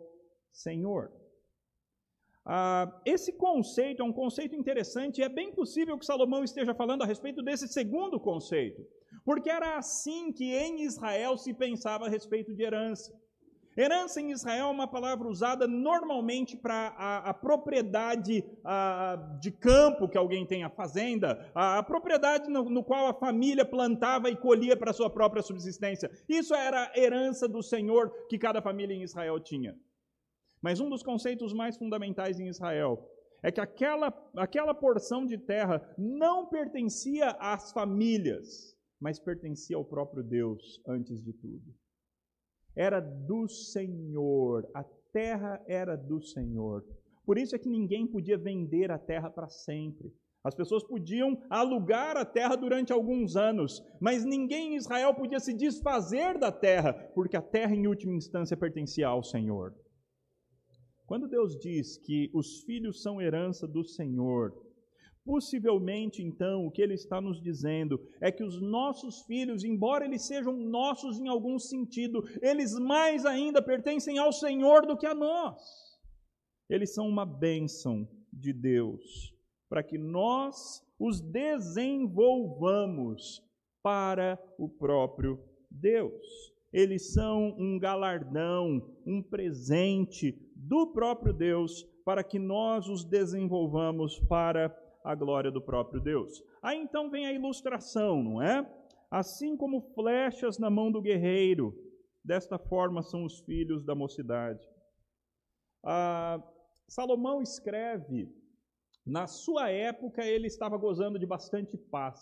Senhor. 0.53 1.12
Ah, 2.45 3.01
esse 3.07 3.33
conceito 3.33 4.03
é 4.03 4.05
um 4.05 4.12
conceito 4.12 4.57
interessante 4.57 5.18
e 5.18 5.25
é 5.25 5.29
bem 5.29 5.53
possível 5.53 5.97
que 5.97 6.05
Salomão 6.05 6.42
esteja 6.42 6.75
falando 6.75 7.03
a 7.03 7.07
respeito 7.07 7.40
desse 7.42 7.68
segundo 7.68 8.18
conceito, 8.18 8.85
porque 9.25 9.49
era 9.49 9.77
assim 9.77 10.33
que 10.33 10.53
em 10.53 10.83
Israel 10.83 11.37
se 11.38 11.55
pensava 11.55 12.07
a 12.07 12.09
respeito 12.09 12.53
de 12.53 12.62
herança. 12.62 13.12
Herança 13.76 14.20
em 14.20 14.30
Israel 14.30 14.66
é 14.66 14.70
uma 14.70 14.87
palavra 14.87 15.26
usada 15.26 15.66
normalmente 15.66 16.56
para 16.56 16.88
a, 16.88 17.30
a, 17.30 17.35
propriedade 17.35 18.44
a, 18.62 19.38
de 19.40 19.50
campo 19.50 20.08
que 20.08 20.18
alguém 20.18 20.46
tem, 20.46 20.62
a 20.62 20.68
fazenda, 20.68 21.50
a, 21.54 21.78
a 21.78 21.82
propriedade 21.82 22.50
no, 22.50 22.68
no, 22.68 22.85
qual 22.85 23.06
a 23.06 23.14
família 23.14 23.64
plantava 23.64 24.28
e 24.28 24.37
colhia 24.37 24.76
para 24.76 24.92
sua 24.92 25.08
própria 25.08 25.42
subsistência. 25.42 26.11
Isso 26.28 26.54
era 26.54 26.90
a 26.90 26.98
herança 26.98 27.48
do 27.48 27.62
Senhor 27.62 28.11
que 28.28 28.38
cada 28.38 28.61
família 28.61 28.94
em 28.94 29.02
Israel 29.02 29.40
tinha. 29.40 29.74
Mas 30.61 30.78
um 30.78 30.90
dos 30.90 31.02
conceitos 31.02 31.54
mais 31.54 31.78
fundamentais 31.78 32.38
em 32.38 32.48
Israel 32.48 33.08
é 33.42 33.50
que 33.50 33.61
aquela, 33.61 34.12
aquela 34.37 34.74
porção 34.74 35.24
de 35.24 35.38
terra 35.38 35.82
não 35.96 36.46
pertencia 36.46 37.30
às 37.40 37.72
famílias, 37.72 38.76
mas 39.00 39.18
pertencia 39.18 39.76
ao 39.76 39.85
próprio 39.85 40.22
Deus 40.22 40.78
antes 40.87 41.20
de 41.24 41.32
tudo 41.32 41.82
era 42.76 43.00
do 43.00 43.48
Senhor, 43.48 44.68
a 44.74 44.85
terra 45.12 45.62
era 45.66 45.96
do 45.96 46.22
Senhor. 46.22 46.85
Por 47.24 47.38
isso 47.38 47.54
é 47.54 47.58
que 47.58 47.68
ninguém 47.68 48.06
podia 48.06 48.37
vender 48.37 48.90
a 48.90 48.98
terra 48.98 49.30
para 49.30 49.48
sempre. 49.48 50.12
As 50.44 50.54
pessoas 50.54 50.82
podiam 50.82 51.40
alugar 51.48 52.16
a 52.16 52.24
terra 52.24 52.56
durante 52.56 52.92
alguns 52.92 53.37
anos, 53.37 53.80
mas 54.00 54.24
ninguém 54.24 54.72
em 54.72 54.76
Israel 54.76 55.14
podia 55.14 55.38
se 55.38 55.54
desfazer 55.54 56.37
da 56.37 56.50
terra, 56.50 56.92
porque 57.14 57.37
a 57.37 57.42
terra, 57.42 57.75
em 57.75 57.87
última 57.87 58.16
instância, 58.16 58.56
pertencia 58.56 59.06
ao 59.06 59.23
Senhor. 59.23 59.73
Quando 61.06 61.29
Deus 61.29 61.56
diz 61.58 61.96
que 61.96 62.29
os 62.35 62.62
filhos 62.64 63.02
são 63.02 63.20
herança 63.20 63.68
do 63.68 63.85
Senhor, 63.85 64.52
Possivelmente, 65.25 66.20
então, 66.20 66.66
o 66.66 66.70
que 66.70 66.83
ele 66.83 66.94
está 66.94 67.20
nos 67.20 67.40
dizendo 67.40 68.00
é 68.20 68.33
que 68.33 68.42
os 68.42 68.60
nossos 68.60 69.23
filhos, 69.23 69.62
embora 69.62 70.04
eles 70.04 70.27
sejam 70.27 70.56
nossos 70.56 71.20
em 71.20 71.29
algum 71.29 71.60
sentido, 71.60 72.25
eles 72.40 72.77
mais 72.79 73.25
ainda 73.25 73.62
pertencem 73.62 74.18
ao 74.18 74.33
Senhor 74.33 74.85
do 74.85 74.96
que 74.96 75.06
a 75.06 75.14
nós. 75.14 75.62
Eles 76.68 76.92
são 76.92 77.08
uma 77.08 77.25
bênção 77.25 78.08
de 78.33 78.52
Deus, 78.52 79.33
para 79.68 79.85
que 79.85 79.96
nós 79.96 80.83
os 80.98 81.20
desenvolvamos 81.20 83.40
para 83.81 84.37
o 84.58 84.68
próprio 84.68 85.38
Deus. 85.70 86.52
Eles 86.73 87.12
são 87.12 87.54
um 87.58 87.79
galardão, 87.79 88.83
um 89.06 89.23
presente 89.23 90.37
do 90.56 90.92
próprio 90.92 91.33
Deus, 91.33 91.85
para 92.04 92.25
que 92.25 92.38
nós 92.38 92.88
os 92.88 93.04
desenvolvamos 93.04 94.18
para 94.20 94.70
a 95.05 95.15
glória 95.15 95.50
do 95.50 95.61
próprio 95.61 96.00
Deus. 96.00 96.42
Aí 96.63 96.79
então 96.79 97.11
vem 97.11 97.27
a 97.27 97.33
ilustração, 97.33 98.23
não 98.23 98.42
é? 98.42 98.67
Assim 99.11 99.57
como 99.57 99.92
flechas 99.94 100.59
na 100.59 100.71
mão 100.71 100.90
do 100.90 101.03
guerreiro, 101.03 101.75
desta 102.25 102.59
forma 102.59 103.03
são 103.03 103.25
os 103.25 103.40
filhos 103.40 103.85
da 103.85 103.94
mocidade. 103.94 104.67
Ah, 105.85 106.42
Salomão 106.88 107.42
escreve, 107.42 108.29
na 109.05 109.27
sua 109.27 109.69
época 109.71 110.25
ele 110.25 110.46
estava 110.46 110.77
gozando 110.77 111.19
de 111.19 111.27
bastante 111.27 111.77
paz. 111.77 112.21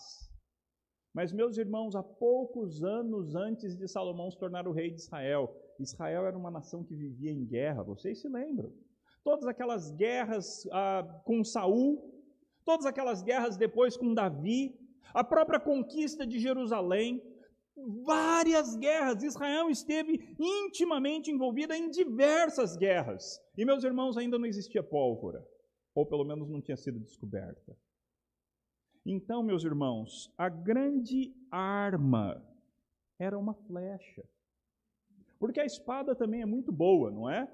Mas, 1.13 1.33
meus 1.33 1.57
irmãos, 1.57 1.95
há 1.95 2.01
poucos 2.01 2.83
anos 2.83 3.35
antes 3.35 3.75
de 3.75 3.87
Salomão 3.87 4.31
se 4.31 4.39
tornar 4.39 4.67
o 4.67 4.71
rei 4.71 4.89
de 4.89 5.01
Israel, 5.01 5.53
Israel 5.79 6.25
era 6.25 6.37
uma 6.37 6.49
nação 6.49 6.83
que 6.83 6.95
vivia 6.95 7.31
em 7.31 7.45
guerra, 7.45 7.83
vocês 7.83 8.21
se 8.21 8.29
lembram? 8.29 8.71
Todas 9.23 9.45
aquelas 9.45 9.91
guerras 9.91 10.65
ah, 10.71 11.21
com 11.25 11.43
Saul, 11.43 12.10
todas 12.65 12.85
aquelas 12.85 13.21
guerras 13.21 13.57
depois 13.57 13.97
com 13.97 14.13
Davi, 14.13 14.77
a 15.13 15.23
própria 15.23 15.59
conquista 15.59 16.25
de 16.25 16.39
Jerusalém, 16.39 17.21
várias 18.05 18.75
guerras. 18.75 19.23
Israel 19.23 19.69
esteve 19.69 20.35
intimamente 20.39 21.31
envolvida 21.31 21.77
em 21.77 21.89
diversas 21.89 22.75
guerras. 22.75 23.41
E, 23.57 23.65
meus 23.65 23.83
irmãos, 23.83 24.17
ainda 24.17 24.37
não 24.37 24.45
existia 24.45 24.83
pólvora, 24.83 25.45
ou 25.93 26.05
pelo 26.05 26.23
menos 26.23 26.49
não 26.49 26.61
tinha 26.61 26.77
sido 26.77 26.99
descoberta. 26.99 27.75
Então, 29.05 29.41
meus 29.41 29.63
irmãos, 29.63 30.31
a 30.37 30.47
grande 30.47 31.33
arma 31.49 32.41
era 33.17 33.37
uma 33.37 33.53
flecha. 33.53 34.23
Porque 35.39 35.59
a 35.59 35.65
espada 35.65 36.15
também 36.15 36.41
é 36.41 36.45
muito 36.45 36.71
boa, 36.71 37.09
não 37.09 37.27
é? 37.27 37.51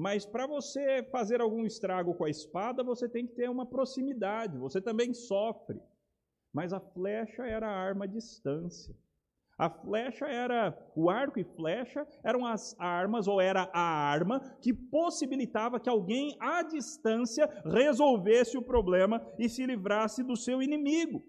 Mas 0.00 0.24
para 0.24 0.46
você 0.46 1.02
fazer 1.12 1.42
algum 1.42 1.66
estrago 1.66 2.14
com 2.14 2.24
a 2.24 2.30
espada, 2.30 2.82
você 2.82 3.06
tem 3.06 3.26
que 3.26 3.34
ter 3.34 3.50
uma 3.50 3.66
proximidade, 3.66 4.56
você 4.56 4.80
também 4.80 5.12
sofre. 5.12 5.78
Mas 6.54 6.72
a 6.72 6.80
flecha 6.80 7.42
era 7.42 7.68
a 7.68 7.78
arma 7.78 8.06
à 8.06 8.08
distância. 8.08 8.96
A 9.58 9.68
flecha 9.68 10.24
era, 10.24 10.74
o 10.96 11.10
arco 11.10 11.38
e 11.38 11.44
flecha 11.44 12.06
eram 12.24 12.46
as 12.46 12.74
armas, 12.80 13.28
ou 13.28 13.42
era 13.42 13.68
a 13.74 13.82
arma, 13.82 14.40
que 14.62 14.72
possibilitava 14.72 15.78
que 15.78 15.90
alguém 15.90 16.34
à 16.40 16.62
distância 16.62 17.46
resolvesse 17.62 18.56
o 18.56 18.62
problema 18.62 19.20
e 19.38 19.50
se 19.50 19.66
livrasse 19.66 20.22
do 20.22 20.34
seu 20.34 20.62
inimigo. 20.62 21.22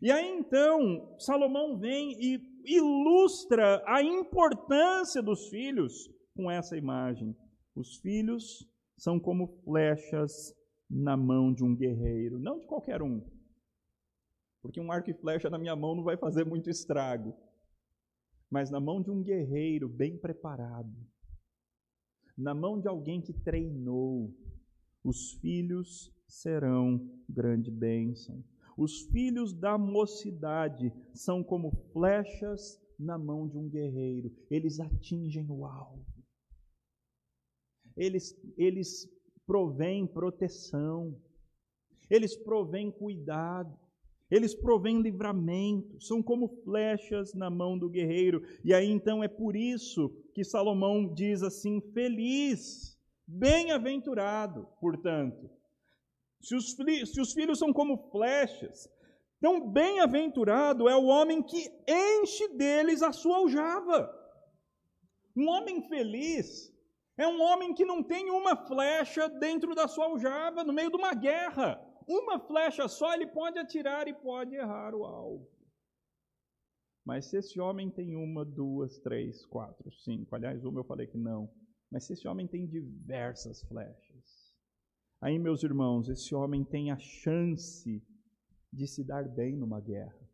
E 0.00 0.10
aí 0.10 0.26
então, 0.30 1.14
Salomão 1.18 1.78
vem 1.78 2.12
e 2.18 2.40
ilustra 2.64 3.84
a 3.86 4.02
importância 4.02 5.20
dos 5.20 5.50
filhos 5.50 6.08
com 6.34 6.50
essa 6.50 6.74
imagem. 6.74 7.36
Os 7.74 7.96
filhos 7.96 8.68
são 8.96 9.18
como 9.18 9.48
flechas 9.64 10.54
na 10.88 11.16
mão 11.16 11.52
de 11.52 11.64
um 11.64 11.74
guerreiro, 11.74 12.38
não 12.38 12.58
de 12.58 12.66
qualquer 12.66 13.02
um. 13.02 13.22
Porque 14.62 14.80
um 14.80 14.92
arco 14.92 15.10
e 15.10 15.14
flecha 15.14 15.50
na 15.50 15.58
minha 15.58 15.74
mão 15.76 15.94
não 15.94 16.04
vai 16.04 16.16
fazer 16.16 16.44
muito 16.44 16.70
estrago 16.70 17.34
mas 18.54 18.70
na 18.70 18.78
mão 18.78 19.02
de 19.02 19.10
um 19.10 19.20
guerreiro 19.20 19.88
bem 19.88 20.16
preparado, 20.16 20.94
na 22.38 22.54
mão 22.54 22.80
de 22.80 22.86
alguém 22.86 23.20
que 23.20 23.32
treinou, 23.32 24.32
os 25.02 25.32
filhos 25.32 26.12
serão 26.28 27.04
grande 27.28 27.68
bênção. 27.68 28.44
Os 28.76 29.02
filhos 29.06 29.52
da 29.52 29.76
mocidade 29.76 30.92
são 31.12 31.42
como 31.42 31.72
flechas 31.92 32.80
na 32.96 33.18
mão 33.18 33.48
de 33.48 33.58
um 33.58 33.68
guerreiro, 33.68 34.32
eles 34.48 34.78
atingem 34.78 35.50
o 35.50 35.66
alvo. 35.66 36.06
Eles, 37.96 38.36
eles 38.56 39.08
provêm 39.46 40.06
proteção, 40.06 41.16
eles 42.10 42.36
provêm 42.36 42.90
cuidado, 42.90 43.78
eles 44.30 44.54
provêm 44.54 45.00
livramento, 45.00 46.00
são 46.00 46.22
como 46.22 46.48
flechas 46.64 47.34
na 47.34 47.48
mão 47.50 47.78
do 47.78 47.88
guerreiro. 47.88 48.42
E 48.64 48.74
aí 48.74 48.90
então 48.90 49.22
é 49.22 49.28
por 49.28 49.54
isso 49.54 50.10
que 50.34 50.42
Salomão 50.42 51.12
diz 51.14 51.42
assim: 51.42 51.80
feliz, 51.92 52.98
bem-aventurado, 53.26 54.66
portanto. 54.80 55.48
Se 56.40 56.54
os, 56.54 56.72
se 56.74 57.20
os 57.20 57.32
filhos 57.32 57.58
são 57.58 57.72
como 57.72 58.10
flechas, 58.10 58.88
então 59.38 59.70
bem-aventurado 59.70 60.88
é 60.88 60.96
o 60.96 61.04
homem 61.04 61.42
que 61.42 61.70
enche 61.88 62.48
deles 62.48 63.02
a 63.02 63.12
sua 63.12 63.36
aljava. 63.36 64.10
Um 65.36 65.48
homem 65.48 65.82
feliz 65.88 66.73
é 67.16 67.26
um 67.26 67.40
homem 67.40 67.72
que 67.74 67.84
não 67.84 68.02
tem 68.02 68.30
uma 68.30 68.56
flecha 68.56 69.28
dentro 69.28 69.74
da 69.74 69.86
sua 69.86 70.06
aljava, 70.06 70.64
no 70.64 70.72
meio 70.72 70.90
de 70.90 70.96
uma 70.96 71.14
guerra 71.14 71.80
uma 72.06 72.38
flecha 72.38 72.86
só, 72.86 73.14
ele 73.14 73.26
pode 73.26 73.58
atirar 73.58 74.06
e 74.08 74.14
pode 74.14 74.54
errar 74.54 74.94
o 74.94 75.04
alvo. 75.04 75.48
Mas 77.04 77.26
se 77.26 77.36
esse 77.36 77.60
homem 77.60 77.90
tem 77.90 78.16
uma, 78.16 78.44
duas, 78.44 78.98
três, 78.98 79.44
quatro, 79.46 79.90
cinco, 79.92 80.34
aliás, 80.34 80.64
uma 80.64 80.80
eu 80.80 80.84
falei 80.84 81.06
que 81.06 81.18
não, 81.18 81.50
mas 81.90 82.04
se 82.04 82.14
esse 82.14 82.26
homem 82.26 82.46
tem 82.46 82.66
diversas 82.66 83.62
flechas, 83.62 84.54
aí, 85.20 85.38
meus 85.38 85.62
irmãos, 85.62 86.08
esse 86.08 86.34
homem 86.34 86.64
tem 86.64 86.90
a 86.90 86.98
chance 86.98 88.02
de 88.72 88.86
se 88.86 89.04
dar 89.04 89.28
bem 89.28 89.56
numa 89.56 89.80
guerra, 89.80 90.28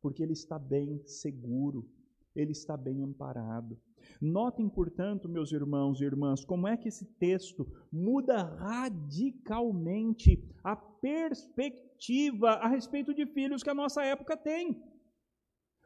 porque 0.00 0.22
ele 0.22 0.32
está 0.32 0.58
bem 0.58 1.04
seguro, 1.04 1.88
ele 2.34 2.52
está 2.52 2.76
bem 2.76 3.02
amparado. 3.02 3.80
Notem, 4.20 4.68
portanto, 4.68 5.28
meus 5.28 5.52
irmãos 5.52 6.00
e 6.00 6.04
irmãs, 6.04 6.44
como 6.44 6.66
é 6.66 6.76
que 6.76 6.88
esse 6.88 7.04
texto 7.04 7.66
muda 7.92 8.42
radicalmente 8.42 10.42
a 10.62 10.74
perspectiva 10.74 12.50
a 12.50 12.68
respeito 12.68 13.14
de 13.14 13.26
filhos 13.26 13.62
que 13.62 13.70
a 13.70 13.74
nossa 13.74 14.02
época 14.02 14.36
tem. 14.36 14.82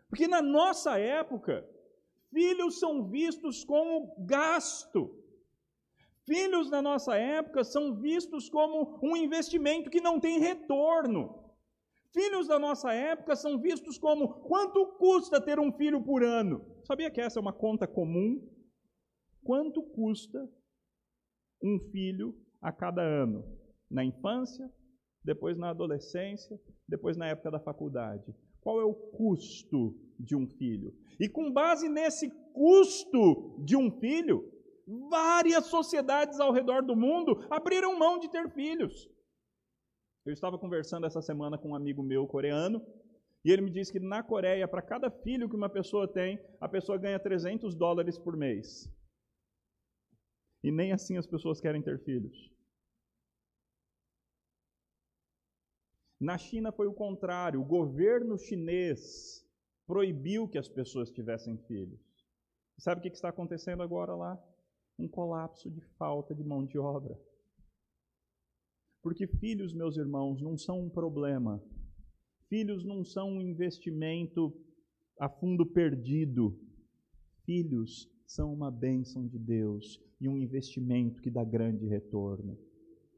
Porque 0.08 0.28
na 0.28 0.42
nossa 0.42 0.98
época, 0.98 1.66
filhos 2.32 2.78
são 2.78 3.08
vistos 3.08 3.64
como 3.64 4.14
gasto. 4.26 5.18
Filhos 6.26 6.70
na 6.70 6.80
nossa 6.80 7.16
época 7.16 7.64
são 7.64 7.96
vistos 7.96 8.48
como 8.48 8.98
um 9.02 9.16
investimento 9.16 9.90
que 9.90 10.00
não 10.00 10.20
tem 10.20 10.38
retorno. 10.38 11.41
Filhos 12.12 12.46
da 12.46 12.58
nossa 12.58 12.92
época 12.92 13.34
são 13.34 13.58
vistos 13.58 13.98
como 13.98 14.28
quanto 14.42 14.86
custa 14.98 15.40
ter 15.40 15.58
um 15.58 15.72
filho 15.72 16.02
por 16.02 16.22
ano? 16.22 16.62
Sabia 16.84 17.10
que 17.10 17.20
essa 17.20 17.38
é 17.38 17.42
uma 17.42 17.54
conta 17.54 17.86
comum? 17.86 18.38
Quanto 19.42 19.82
custa 19.82 20.46
um 21.62 21.78
filho 21.90 22.34
a 22.60 22.70
cada 22.70 23.02
ano? 23.02 23.42
Na 23.90 24.04
infância, 24.04 24.70
depois 25.24 25.56
na 25.56 25.70
adolescência, 25.70 26.60
depois 26.86 27.16
na 27.16 27.28
época 27.28 27.50
da 27.50 27.58
faculdade. 27.58 28.34
Qual 28.60 28.78
é 28.78 28.84
o 28.84 28.94
custo 28.94 29.98
de 30.18 30.36
um 30.36 30.46
filho? 30.46 30.94
E 31.18 31.28
com 31.28 31.50
base 31.50 31.88
nesse 31.88 32.30
custo 32.52 33.58
de 33.64 33.74
um 33.74 33.90
filho, 33.90 34.52
várias 35.08 35.66
sociedades 35.66 36.38
ao 36.38 36.52
redor 36.52 36.82
do 36.82 36.94
mundo 36.94 37.46
abriram 37.50 37.98
mão 37.98 38.18
de 38.18 38.30
ter 38.30 38.50
filhos. 38.50 39.08
Eu 40.24 40.32
estava 40.32 40.58
conversando 40.58 41.06
essa 41.06 41.20
semana 41.20 41.58
com 41.58 41.70
um 41.70 41.74
amigo 41.74 42.02
meu 42.02 42.26
coreano, 42.26 42.84
e 43.44 43.50
ele 43.50 43.62
me 43.62 43.70
disse 43.70 43.90
que 43.90 43.98
na 43.98 44.22
Coreia, 44.22 44.68
para 44.68 44.80
cada 44.80 45.10
filho 45.10 45.48
que 45.48 45.56
uma 45.56 45.68
pessoa 45.68 46.06
tem, 46.06 46.38
a 46.60 46.68
pessoa 46.68 46.96
ganha 46.96 47.18
300 47.18 47.74
dólares 47.74 48.16
por 48.18 48.36
mês. 48.36 48.88
E 50.62 50.70
nem 50.70 50.92
assim 50.92 51.16
as 51.16 51.26
pessoas 51.26 51.60
querem 51.60 51.82
ter 51.82 51.98
filhos. 52.04 52.52
Na 56.20 56.38
China 56.38 56.70
foi 56.70 56.86
o 56.86 56.94
contrário. 56.94 57.60
O 57.60 57.64
governo 57.64 58.38
chinês 58.38 59.44
proibiu 59.88 60.48
que 60.48 60.56
as 60.56 60.68
pessoas 60.68 61.10
tivessem 61.10 61.58
filhos. 61.66 62.00
Sabe 62.78 63.00
o 63.00 63.02
que 63.02 63.08
está 63.08 63.30
acontecendo 63.30 63.82
agora 63.82 64.14
lá? 64.14 64.40
Um 64.96 65.08
colapso 65.08 65.68
de 65.68 65.80
falta 65.98 66.32
de 66.32 66.44
mão 66.44 66.64
de 66.64 66.78
obra. 66.78 67.18
Porque 69.02 69.26
filhos, 69.26 69.74
meus 69.74 69.96
irmãos, 69.96 70.40
não 70.40 70.56
são 70.56 70.80
um 70.80 70.88
problema. 70.88 71.60
Filhos 72.48 72.84
não 72.84 73.04
são 73.04 73.30
um 73.30 73.40
investimento 73.40 74.54
a 75.18 75.28
fundo 75.28 75.66
perdido. 75.66 76.56
Filhos 77.44 78.08
são 78.26 78.52
uma 78.52 78.70
bênção 78.70 79.26
de 79.26 79.38
Deus 79.38 80.00
e 80.20 80.28
um 80.28 80.38
investimento 80.38 81.20
que 81.20 81.30
dá 81.30 81.42
grande 81.44 81.86
retorno. 81.86 82.56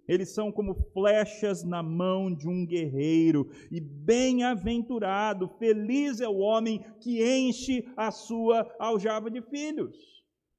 Eles 0.08 0.34
são 0.34 0.50
como 0.52 0.74
flechas 0.92 1.64
na 1.64 1.82
mão 1.82 2.34
de 2.34 2.46
um 2.46 2.66
guerreiro, 2.66 3.50
e 3.70 3.80
bem-aventurado, 3.80 5.48
feliz 5.58 6.20
é 6.20 6.28
o 6.28 6.38
homem 6.38 6.84
que 7.00 7.22
enche 7.24 7.86
a 7.96 8.10
sua 8.10 8.70
aljava 8.78 9.30
de 9.30 9.40
filhos. 9.42 9.96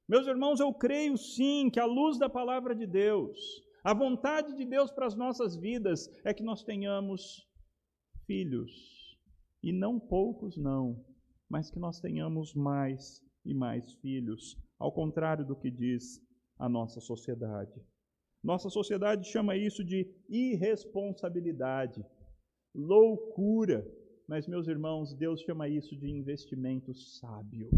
Meus 0.08 0.26
irmãos, 0.26 0.58
eu 0.58 0.72
creio 0.72 1.16
sim 1.16 1.70
que 1.70 1.78
a 1.78 1.84
luz 1.84 2.18
da 2.18 2.28
palavra 2.28 2.74
de 2.74 2.86
Deus, 2.86 3.38
a 3.86 3.94
vontade 3.94 4.52
de 4.56 4.64
Deus 4.64 4.90
para 4.90 5.06
as 5.06 5.14
nossas 5.14 5.54
vidas 5.54 6.10
é 6.24 6.34
que 6.34 6.42
nós 6.42 6.64
tenhamos 6.64 7.48
filhos, 8.26 9.16
e 9.62 9.70
não 9.70 10.00
poucos 10.00 10.56
não, 10.56 11.06
mas 11.48 11.70
que 11.70 11.78
nós 11.78 12.00
tenhamos 12.00 12.52
mais 12.52 13.22
e 13.44 13.54
mais 13.54 13.92
filhos, 14.00 14.58
ao 14.76 14.90
contrário 14.90 15.46
do 15.46 15.54
que 15.54 15.70
diz 15.70 16.20
a 16.58 16.68
nossa 16.68 17.00
sociedade. 17.00 17.80
Nossa 18.42 18.68
sociedade 18.68 19.30
chama 19.30 19.56
isso 19.56 19.84
de 19.84 20.12
irresponsabilidade, 20.28 22.04
loucura. 22.74 23.86
Mas, 24.26 24.48
meus 24.48 24.66
irmãos, 24.66 25.14
Deus 25.14 25.42
chama 25.42 25.68
isso 25.68 25.96
de 25.96 26.10
investimento 26.10 26.92
sábio. 26.92 27.70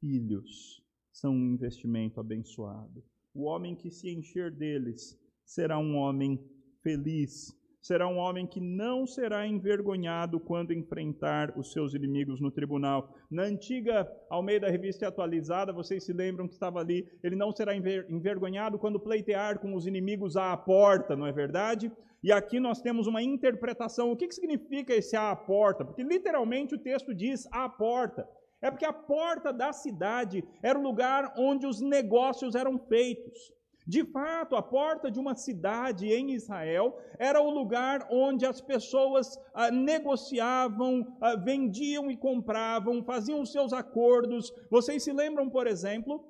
Filhos 0.00 0.84
são 1.12 1.32
um 1.32 1.46
investimento 1.46 2.18
abençoado. 2.18 3.04
O 3.32 3.44
homem 3.44 3.76
que 3.76 3.88
se 3.88 4.10
encher 4.10 4.50
deles 4.50 5.16
será 5.48 5.78
um 5.78 5.96
homem 5.96 6.38
feliz, 6.82 7.56
será 7.80 8.06
um 8.06 8.18
homem 8.18 8.46
que 8.46 8.60
não 8.60 9.06
será 9.06 9.46
envergonhado 9.46 10.38
quando 10.38 10.74
enfrentar 10.74 11.58
os 11.58 11.72
seus 11.72 11.94
inimigos 11.94 12.38
no 12.38 12.50
tribunal. 12.50 13.16
Na 13.30 13.44
antiga 13.44 14.06
Almeida 14.28 14.68
Revista 14.68 15.08
Atualizada, 15.08 15.72
vocês 15.72 16.04
se 16.04 16.12
lembram 16.12 16.46
que 16.46 16.52
estava 16.52 16.80
ali, 16.80 17.08
ele 17.24 17.34
não 17.34 17.50
será 17.50 17.74
envergonhado 17.74 18.78
quando 18.78 19.00
pleitear 19.00 19.58
com 19.58 19.74
os 19.74 19.86
inimigos 19.86 20.36
à 20.36 20.54
porta, 20.54 21.16
não 21.16 21.26
é 21.26 21.32
verdade? 21.32 21.90
E 22.22 22.30
aqui 22.30 22.60
nós 22.60 22.82
temos 22.82 23.06
uma 23.06 23.22
interpretação. 23.22 24.12
O 24.12 24.16
que, 24.16 24.28
que 24.28 24.34
significa 24.34 24.92
esse 24.92 25.16
à 25.16 25.34
porta? 25.34 25.82
Porque 25.82 26.02
literalmente 26.02 26.74
o 26.74 26.78
texto 26.78 27.14
diz 27.14 27.48
à 27.50 27.70
porta. 27.70 28.28
É 28.60 28.70
porque 28.70 28.84
a 28.84 28.92
porta 28.92 29.50
da 29.50 29.72
cidade 29.72 30.44
era 30.62 30.78
o 30.78 30.82
lugar 30.82 31.32
onde 31.38 31.66
os 31.66 31.80
negócios 31.80 32.54
eram 32.54 32.78
feitos. 32.78 33.56
De 33.88 34.04
fato, 34.04 34.54
a 34.54 34.60
porta 34.60 35.10
de 35.10 35.18
uma 35.18 35.34
cidade 35.34 36.12
em 36.12 36.32
Israel 36.32 36.94
era 37.18 37.40
o 37.40 37.48
lugar 37.48 38.06
onde 38.10 38.44
as 38.44 38.60
pessoas 38.60 39.40
ah, 39.54 39.70
negociavam, 39.70 41.16
ah, 41.22 41.36
vendiam 41.36 42.10
e 42.10 42.16
compravam, 42.16 43.02
faziam 43.02 43.46
seus 43.46 43.72
acordos. 43.72 44.52
Vocês 44.70 45.02
se 45.02 45.10
lembram, 45.10 45.48
por 45.48 45.66
exemplo, 45.66 46.22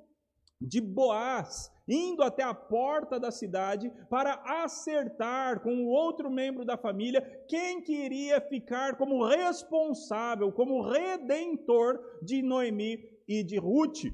de 0.61 0.79
Boaz 0.79 1.69
indo 1.85 2.23
até 2.23 2.43
a 2.43 2.53
porta 2.53 3.19
da 3.19 3.31
cidade 3.31 3.91
para 4.09 4.41
acertar 4.63 5.61
com 5.61 5.83
o 5.83 5.87
outro 5.87 6.29
membro 6.29 6.63
da 6.63 6.77
família 6.77 7.21
quem 7.49 7.81
queria 7.81 8.39
ficar 8.39 8.95
como 8.95 9.25
responsável, 9.25 10.49
como 10.53 10.81
redentor 10.81 11.99
de 12.23 12.41
Noemi 12.41 12.99
e 13.27 13.43
de 13.43 13.57
Ruth. 13.57 14.05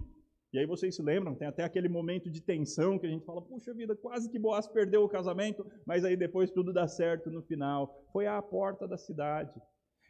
E 0.55 0.59
aí 0.59 0.65
vocês 0.65 0.95
se 0.95 1.01
lembram, 1.01 1.35
tem 1.35 1.49
até 1.49 1.65
aquele 1.65 1.89
momento 1.89 2.29
de 2.29 2.41
tensão 2.41 2.97
que 2.97 3.05
a 3.05 3.09
gente 3.09 3.25
fala, 3.25 3.41
puxa 3.41 3.73
vida, 3.73 3.93
quase 3.93 4.29
que 4.29 4.39
Boaz 4.39 4.65
perdeu 4.65 5.03
o 5.03 5.09
casamento, 5.09 5.69
mas 5.85 6.05
aí 6.05 6.15
depois 6.15 6.49
tudo 6.49 6.71
dá 6.71 6.87
certo 6.87 7.29
no 7.29 7.41
final. 7.41 8.01
Foi 8.13 8.25
à 8.25 8.41
porta 8.41 8.87
da 8.87 8.95
cidade. 8.95 9.61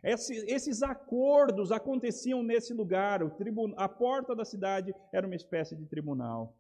esses 0.03 0.83
acordos 0.83 1.71
aconteciam 1.71 2.43
nesse 2.43 2.75
lugar, 2.75 3.21
a 3.75 3.89
porta 3.89 4.35
da 4.35 4.45
cidade 4.45 4.93
era 5.11 5.25
uma 5.25 5.35
espécie 5.35 5.75
de 5.75 5.87
tribunal. 5.87 6.55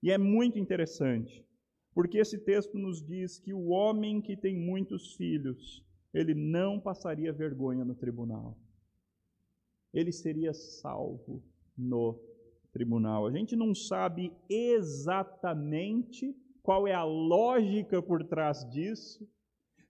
E 0.00 0.12
é 0.12 0.16
muito 0.16 0.56
interessante, 0.56 1.44
porque 1.92 2.18
esse 2.18 2.38
texto 2.38 2.78
nos 2.78 3.04
diz 3.04 3.40
que 3.40 3.52
o 3.52 3.70
homem 3.70 4.20
que 4.20 4.36
tem 4.36 4.56
muitos 4.56 5.16
filhos, 5.16 5.84
ele 6.12 6.34
não 6.34 6.78
passaria 6.78 7.32
vergonha 7.32 7.84
no 7.84 7.96
tribunal. 7.96 8.56
Ele 9.92 10.12
seria 10.12 10.54
salvo 10.54 11.42
no 11.76 12.32
tribunal. 12.74 13.26
A 13.26 13.30
gente 13.30 13.54
não 13.54 13.74
sabe 13.74 14.32
exatamente 14.50 16.34
qual 16.62 16.88
é 16.88 16.92
a 16.92 17.04
lógica 17.04 18.02
por 18.02 18.24
trás 18.24 18.68
disso, 18.70 19.26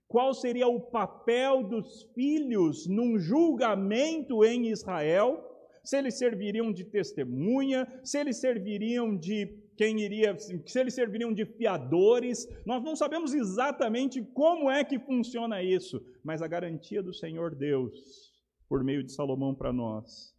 qual 0.07 0.33
seria 0.33 0.67
o 0.67 0.79
papel 0.79 1.63
dos 1.63 2.03
filhos 2.13 2.87
num 2.87 3.17
julgamento 3.17 4.45
em 4.45 4.69
Israel, 4.69 5.43
se 5.83 5.97
eles 5.97 6.17
serviriam 6.17 6.71
de 6.71 6.85
testemunha, 6.85 7.87
se 8.03 8.19
eles 8.19 8.37
serviriam 8.37 9.17
de 9.17 9.47
quem 9.77 9.99
iria, 9.99 10.37
se 10.37 10.79
eles 10.79 10.93
serviriam 10.93 11.33
de 11.33 11.45
fiadores. 11.45 12.47
Nós 12.65 12.83
não 12.83 12.95
sabemos 12.95 13.33
exatamente 13.33 14.21
como 14.33 14.69
é 14.69 14.83
que 14.83 14.99
funciona 14.99 15.61
isso, 15.61 16.01
mas 16.23 16.41
a 16.41 16.47
garantia 16.47 17.03
do 17.03 17.13
Senhor 17.13 17.55
Deus, 17.55 18.33
por 18.69 18.83
meio 18.83 19.03
de 19.03 19.11
Salomão 19.11 19.53
para 19.53 19.73
nós, 19.73 20.33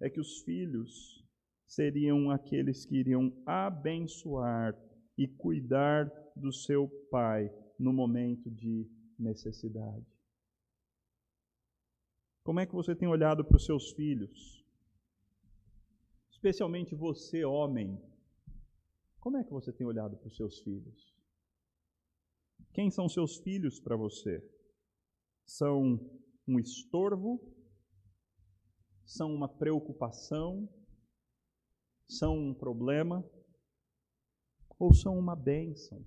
é 0.00 0.10
que 0.10 0.20
os 0.20 0.42
filhos 0.42 1.23
seriam 1.74 2.30
aqueles 2.30 2.84
que 2.84 2.96
iriam 2.96 3.32
abençoar 3.44 4.74
e 5.16 5.26
cuidar 5.26 6.10
do 6.36 6.52
seu 6.52 6.88
pai 7.10 7.50
no 7.78 7.92
momento 7.92 8.50
de 8.50 8.88
necessidade. 9.18 10.06
Como 12.42 12.60
é 12.60 12.66
que 12.66 12.74
você 12.74 12.94
tem 12.94 13.08
olhado 13.08 13.44
para 13.44 13.56
os 13.56 13.64
seus 13.64 13.90
filhos? 13.92 14.64
Especialmente 16.30 16.94
você, 16.94 17.44
homem. 17.44 17.98
Como 19.18 19.38
é 19.38 19.44
que 19.44 19.50
você 19.50 19.72
tem 19.72 19.86
olhado 19.86 20.16
para 20.16 20.28
os 20.28 20.36
seus 20.36 20.58
filhos? 20.60 21.14
Quem 22.72 22.90
são 22.90 23.08
seus 23.08 23.38
filhos 23.38 23.80
para 23.80 23.96
você? 23.96 24.44
São 25.46 25.98
um 26.46 26.58
estorvo? 26.58 27.40
São 29.06 29.34
uma 29.34 29.48
preocupação? 29.48 30.68
São 32.08 32.36
um 32.38 32.54
problema 32.54 33.24
ou 34.78 34.92
são 34.92 35.18
uma 35.18 35.36
bênção, 35.36 36.04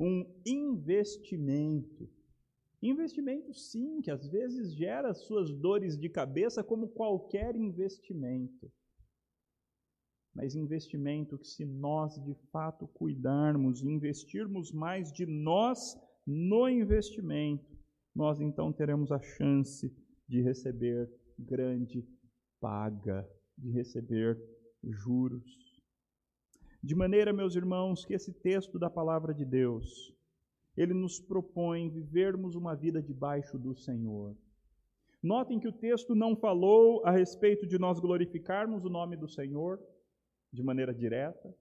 um 0.00 0.24
investimento. 0.44 2.08
Investimento, 2.80 3.52
sim, 3.52 4.00
que 4.00 4.10
às 4.10 4.28
vezes 4.28 4.72
gera 4.74 5.12
suas 5.12 5.52
dores 5.52 5.98
de 5.98 6.08
cabeça, 6.08 6.62
como 6.62 6.88
qualquer 6.88 7.56
investimento. 7.56 8.70
Mas 10.34 10.54
investimento 10.54 11.36
que, 11.36 11.48
se 11.48 11.64
nós 11.64 12.14
de 12.24 12.34
fato 12.52 12.86
cuidarmos, 12.86 13.82
investirmos 13.82 14.70
mais 14.70 15.12
de 15.12 15.26
nós 15.26 15.96
no 16.24 16.68
investimento, 16.68 17.76
nós 18.14 18.40
então 18.40 18.72
teremos 18.72 19.10
a 19.10 19.20
chance 19.20 19.92
de 20.28 20.40
receber 20.40 21.10
grande 21.36 22.06
paga, 22.60 23.28
de 23.56 23.70
receber 23.70 24.38
juros. 24.82 25.82
De 26.82 26.94
maneira, 26.94 27.32
meus 27.32 27.56
irmãos, 27.56 28.04
que 28.04 28.14
esse 28.14 28.32
texto 28.32 28.78
da 28.78 28.88
palavra 28.88 29.34
de 29.34 29.44
Deus, 29.44 30.14
ele 30.76 30.94
nos 30.94 31.18
propõe 31.18 31.90
vivermos 31.90 32.54
uma 32.54 32.74
vida 32.74 33.02
debaixo 33.02 33.58
do 33.58 33.74
Senhor. 33.74 34.36
Notem 35.22 35.58
que 35.58 35.66
o 35.66 35.72
texto 35.72 36.14
não 36.14 36.36
falou 36.36 37.04
a 37.04 37.10
respeito 37.10 37.66
de 37.66 37.78
nós 37.78 37.98
glorificarmos 37.98 38.84
o 38.84 38.88
nome 38.88 39.16
do 39.16 39.28
Senhor 39.28 39.80
de 40.52 40.62
maneira 40.62 40.94
direta. 40.94 41.52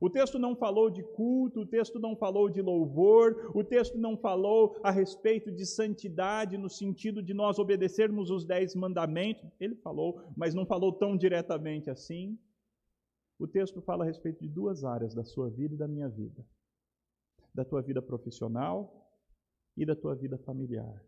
O 0.00 0.10
texto 0.10 0.36
não 0.36 0.56
falou 0.56 0.90
de 0.90 1.02
culto, 1.02 1.60
o 1.60 1.66
texto 1.66 2.00
não 2.00 2.16
falou 2.16 2.50
de 2.50 2.60
louvor, 2.60 3.52
o 3.54 3.62
texto 3.62 3.96
não 3.96 4.16
falou 4.16 4.76
a 4.82 4.90
respeito 4.90 5.52
de 5.52 5.64
santidade 5.64 6.58
no 6.58 6.68
sentido 6.68 7.22
de 7.22 7.32
nós 7.32 7.58
obedecermos 7.58 8.28
os 8.28 8.44
dez 8.44 8.74
mandamentos. 8.74 9.48
Ele 9.60 9.76
falou, 9.76 10.20
mas 10.36 10.54
não 10.54 10.66
falou 10.66 10.92
tão 10.92 11.16
diretamente 11.16 11.88
assim. 11.88 12.36
O 13.38 13.46
texto 13.46 13.80
fala 13.82 14.04
a 14.04 14.06
respeito 14.06 14.40
de 14.40 14.48
duas 14.48 14.84
áreas 14.84 15.14
da 15.14 15.24
sua 15.24 15.50
vida 15.50 15.74
e 15.74 15.78
da 15.78 15.88
minha 15.88 16.08
vida: 16.08 16.46
da 17.54 17.64
tua 17.64 17.82
vida 17.82 18.00
profissional 18.00 19.10
e 19.76 19.84
da 19.84 19.96
tua 19.96 20.14
vida 20.14 20.38
familiar. 20.38 21.04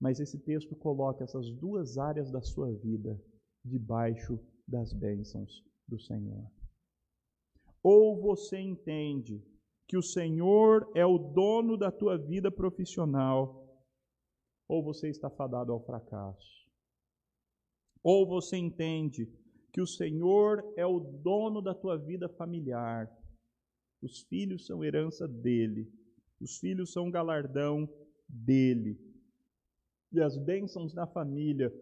Mas 0.00 0.18
esse 0.18 0.38
texto 0.38 0.74
coloca 0.74 1.24
essas 1.24 1.50
duas 1.50 1.98
áreas 1.98 2.30
da 2.30 2.40
sua 2.40 2.72
vida 2.72 3.22
debaixo 3.62 4.38
das 4.66 4.92
bênçãos 4.92 5.62
do 5.86 5.98
Senhor. 5.98 6.50
Ou 7.82 8.20
você 8.20 8.58
entende 8.58 9.44
que 9.86 9.98
o 9.98 10.02
Senhor 10.02 10.90
é 10.94 11.04
o 11.04 11.18
dono 11.18 11.76
da 11.76 11.90
tua 11.90 12.16
vida 12.16 12.50
profissional, 12.50 13.68
ou 14.68 14.82
você 14.82 15.08
está 15.08 15.28
fadado 15.28 15.72
ao 15.72 15.84
fracasso. 15.84 16.60
Ou 18.02 18.26
você 18.26 18.56
entende 18.56 19.26
que 19.72 19.80
o 19.80 19.86
Senhor 19.86 20.62
é 20.76 20.84
o 20.84 21.00
dono 21.00 21.60
da 21.62 21.74
tua 21.74 21.96
vida 21.96 22.28
familiar. 22.28 23.08
Os 24.02 24.22
filhos 24.22 24.66
são 24.66 24.84
herança 24.84 25.28
dele. 25.28 25.90
Os 26.40 26.58
filhos 26.58 26.92
são 26.92 27.10
galardão 27.10 27.88
dele. 28.28 28.98
E 30.12 30.20
as 30.20 30.36
bênçãos 30.36 30.92
da 30.92 31.06
família 31.06 31.72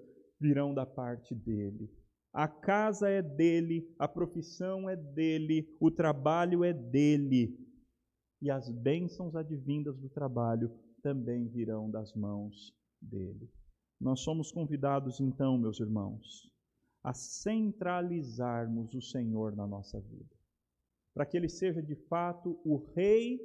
virão 0.40 0.74
da 0.74 0.84
parte 0.84 1.34
dele. 1.34 1.90
A 2.32 2.46
casa 2.46 3.08
é 3.08 3.22
dele, 3.22 3.88
a 3.98 4.06
profissão 4.06 4.88
é 4.88 4.94
dele, 4.94 5.66
o 5.80 5.90
trabalho 5.90 6.62
é 6.62 6.72
dele. 6.72 7.56
E 8.40 8.50
as 8.50 8.70
bênçãos 8.70 9.34
advindas 9.34 9.98
do 9.98 10.08
trabalho 10.08 10.70
também 11.02 11.48
virão 11.48 11.90
das 11.90 12.14
mãos 12.14 12.72
dele. 13.00 13.50
Nós 14.00 14.20
somos 14.20 14.52
convidados 14.52 15.20
então, 15.20 15.58
meus 15.58 15.80
irmãos, 15.80 16.48
a 17.08 17.14
centralizarmos 17.14 18.92
o 18.92 19.00
Senhor 19.00 19.56
na 19.56 19.66
nossa 19.66 19.98
vida, 19.98 20.36
para 21.14 21.24
que 21.24 21.38
Ele 21.38 21.48
seja 21.48 21.82
de 21.82 21.94
fato 21.94 22.60
o 22.62 22.76
Rei, 22.94 23.40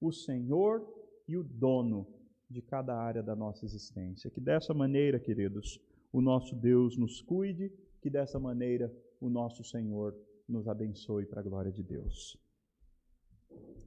o 0.00 0.10
Senhor 0.10 0.82
e 1.28 1.36
o 1.36 1.44
dono 1.44 2.06
de 2.48 2.62
cada 2.62 2.96
área 2.96 3.22
da 3.22 3.36
nossa 3.36 3.66
existência. 3.66 4.30
Que 4.30 4.40
dessa 4.40 4.72
maneira, 4.72 5.20
queridos, 5.20 5.78
o 6.10 6.22
nosso 6.22 6.56
Deus 6.56 6.96
nos 6.96 7.20
cuide, 7.20 7.70
que 8.00 8.08
dessa 8.08 8.38
maneira 8.38 8.90
o 9.20 9.28
nosso 9.28 9.62
Senhor 9.62 10.16
nos 10.48 10.66
abençoe 10.66 11.26
para 11.26 11.40
a 11.40 11.44
glória 11.44 11.70
de 11.70 11.82
Deus. 11.82 12.38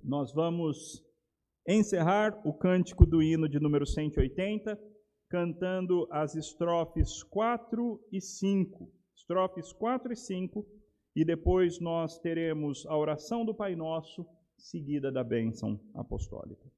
Nós 0.03 0.31
vamos 0.31 1.03
encerrar 1.67 2.39
o 2.45 2.53
cântico 2.53 3.03
do 3.03 3.23
hino 3.23 3.49
de 3.49 3.59
número 3.59 3.87
180, 3.87 4.79
cantando 5.27 6.07
as 6.11 6.35
estrofes 6.35 7.23
4 7.23 7.99
e 8.11 8.21
5 8.21 8.95
estrofes 9.27 9.73
4 9.73 10.13
e 10.13 10.15
5, 10.15 10.65
e 11.13 11.25
depois 11.25 11.81
nós 11.81 12.17
teremos 12.17 12.85
a 12.85 12.95
oração 12.95 13.43
do 13.43 13.53
Pai 13.53 13.75
Nosso, 13.75 14.25
seguida 14.55 15.11
da 15.11 15.21
bênção 15.21 15.77
apostólica. 15.93 16.71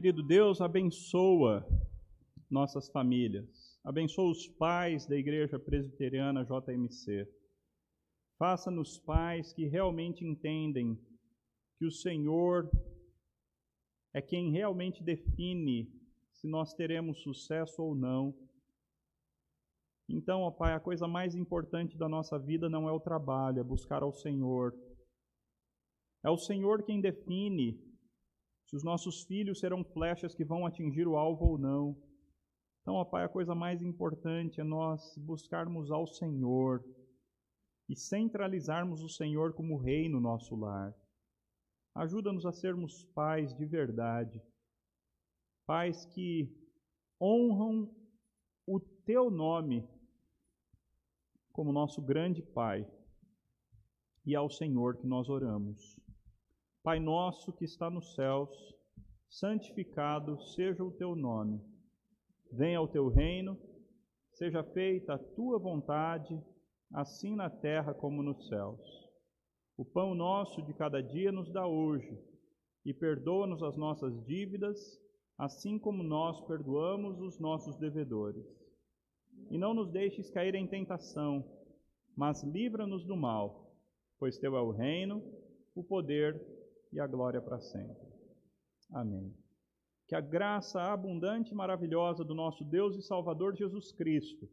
Querido 0.00 0.22
Deus, 0.22 0.62
abençoa 0.62 1.62
nossas 2.50 2.88
famílias. 2.88 3.78
Abençoa 3.84 4.30
os 4.30 4.48
pais 4.48 5.04
da 5.04 5.14
Igreja 5.14 5.58
Presbiteriana 5.58 6.42
JMC. 6.42 7.28
Faça-nos 8.38 8.98
pais 8.98 9.52
que 9.52 9.66
realmente 9.66 10.24
entendem 10.24 10.98
que 11.78 11.84
o 11.84 11.90
Senhor 11.90 12.70
é 14.14 14.22
quem 14.22 14.50
realmente 14.50 15.02
define 15.02 15.92
se 16.32 16.48
nós 16.48 16.72
teremos 16.72 17.20
sucesso 17.20 17.82
ou 17.82 17.94
não. 17.94 18.34
Então, 20.08 20.40
ó 20.40 20.50
Pai, 20.50 20.72
a 20.72 20.80
coisa 20.80 21.06
mais 21.06 21.34
importante 21.34 21.98
da 21.98 22.08
nossa 22.08 22.38
vida 22.38 22.70
não 22.70 22.88
é 22.88 22.92
o 22.92 23.00
trabalho, 23.00 23.60
é 23.60 23.62
buscar 23.62 24.02
ao 24.02 24.14
Senhor. 24.14 24.74
É 26.24 26.30
o 26.30 26.38
Senhor 26.38 26.84
quem 26.84 27.02
define 27.02 27.89
se 28.70 28.76
os 28.76 28.84
nossos 28.84 29.24
filhos 29.24 29.58
serão 29.58 29.82
flechas 29.82 30.32
que 30.32 30.44
vão 30.44 30.64
atingir 30.64 31.08
o 31.08 31.16
alvo 31.16 31.44
ou 31.44 31.58
não. 31.58 32.00
Então, 32.80 32.94
ó 32.94 33.04
Pai, 33.04 33.24
a 33.24 33.28
coisa 33.28 33.52
mais 33.52 33.82
importante 33.82 34.60
é 34.60 34.64
nós 34.64 35.18
buscarmos 35.18 35.90
ao 35.90 36.06
Senhor 36.06 36.84
e 37.88 37.96
centralizarmos 37.96 39.02
o 39.02 39.08
Senhor 39.08 39.54
como 39.54 39.76
rei 39.76 40.08
no 40.08 40.20
nosso 40.20 40.54
lar. 40.54 40.94
Ajuda-nos 41.96 42.46
a 42.46 42.52
sermos 42.52 43.04
pais 43.06 43.52
de 43.52 43.66
verdade, 43.66 44.40
pais 45.66 46.06
que 46.06 46.48
honram 47.20 47.92
o 48.68 48.78
teu 48.78 49.32
nome 49.32 49.84
como 51.52 51.72
nosso 51.72 52.00
grande 52.00 52.40
Pai 52.40 52.88
e 54.24 54.36
ao 54.36 54.48
Senhor 54.48 54.96
que 54.96 55.08
nós 55.08 55.28
oramos. 55.28 55.98
Pai 56.82 56.98
nosso 56.98 57.52
que 57.52 57.66
está 57.66 57.90
nos 57.90 58.14
céus, 58.14 58.48
santificado 59.28 60.40
seja 60.40 60.82
o 60.82 60.90
teu 60.90 61.14
nome. 61.14 61.60
Venha 62.50 62.80
o 62.80 62.88
teu 62.88 63.08
reino, 63.08 63.58
seja 64.32 64.64
feita 64.64 65.12
a 65.12 65.18
tua 65.18 65.58
vontade, 65.58 66.42
assim 66.90 67.36
na 67.36 67.50
terra 67.50 67.92
como 67.92 68.22
nos 68.22 68.48
céus. 68.48 68.80
O 69.76 69.84
pão 69.84 70.14
nosso 70.14 70.62
de 70.62 70.72
cada 70.72 71.02
dia 71.02 71.30
nos 71.30 71.52
dá 71.52 71.66
hoje, 71.66 72.18
e 72.82 72.94
perdoa-nos 72.94 73.62
as 73.62 73.76
nossas 73.76 74.18
dívidas, 74.24 74.98
assim 75.36 75.78
como 75.78 76.02
nós 76.02 76.40
perdoamos 76.46 77.20
os 77.20 77.38
nossos 77.38 77.76
devedores. 77.76 78.46
E 79.50 79.58
não 79.58 79.74
nos 79.74 79.90
deixes 79.90 80.30
cair 80.30 80.54
em 80.54 80.66
tentação, 80.66 81.44
mas 82.16 82.42
livra-nos 82.42 83.04
do 83.04 83.18
mal, 83.18 83.70
pois 84.18 84.38
teu 84.38 84.56
é 84.56 84.62
o 84.62 84.70
reino, 84.70 85.22
o 85.74 85.84
poder 85.84 86.59
e 86.92 87.00
a 87.00 87.06
glória 87.06 87.40
para 87.40 87.60
sempre. 87.60 88.08
Amém. 88.92 89.34
Que 90.08 90.14
a 90.14 90.20
graça 90.20 90.80
abundante 90.80 91.52
e 91.52 91.54
maravilhosa 91.54 92.24
do 92.24 92.34
nosso 92.34 92.64
Deus 92.64 92.96
e 92.96 93.02
Salvador 93.02 93.54
Jesus 93.56 93.92
Cristo, 93.92 94.48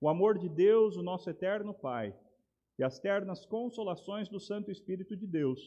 o 0.00 0.08
amor 0.08 0.38
de 0.38 0.48
Deus, 0.48 0.96
o 0.96 1.02
nosso 1.02 1.28
eterno 1.28 1.74
Pai, 1.74 2.16
e 2.78 2.82
as 2.82 2.98
ternas 2.98 3.44
consolações 3.44 4.28
do 4.28 4.40
Santo 4.40 4.70
Espírito 4.70 5.14
de 5.14 5.26
Deus 5.26 5.60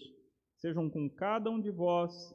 sejam 0.58 0.90
com 0.90 1.10
cada 1.10 1.50
um 1.52 1.60
de 1.60 1.70
vós, 1.70 2.34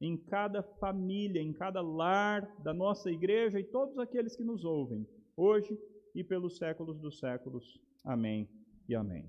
em 0.00 0.16
cada 0.16 0.62
família, 0.62 1.40
em 1.40 1.52
cada 1.52 1.80
lar 1.80 2.42
da 2.62 2.72
nossa 2.72 3.10
igreja 3.10 3.58
e 3.58 3.64
todos 3.64 3.98
aqueles 3.98 4.36
que 4.36 4.44
nos 4.44 4.64
ouvem, 4.64 5.06
hoje 5.36 5.76
e 6.14 6.22
pelos 6.22 6.58
séculos 6.58 6.98
dos 7.00 7.18
séculos. 7.18 7.80
Amém 8.04 8.48
e 8.88 8.94
amém. 8.94 9.28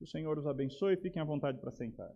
O 0.00 0.06
Senhor 0.06 0.38
os 0.38 0.46
abençoe 0.46 0.94
e 0.94 1.00
fiquem 1.00 1.22
à 1.22 1.24
vontade 1.24 1.58
para 1.58 1.70
sentar. 1.70 2.12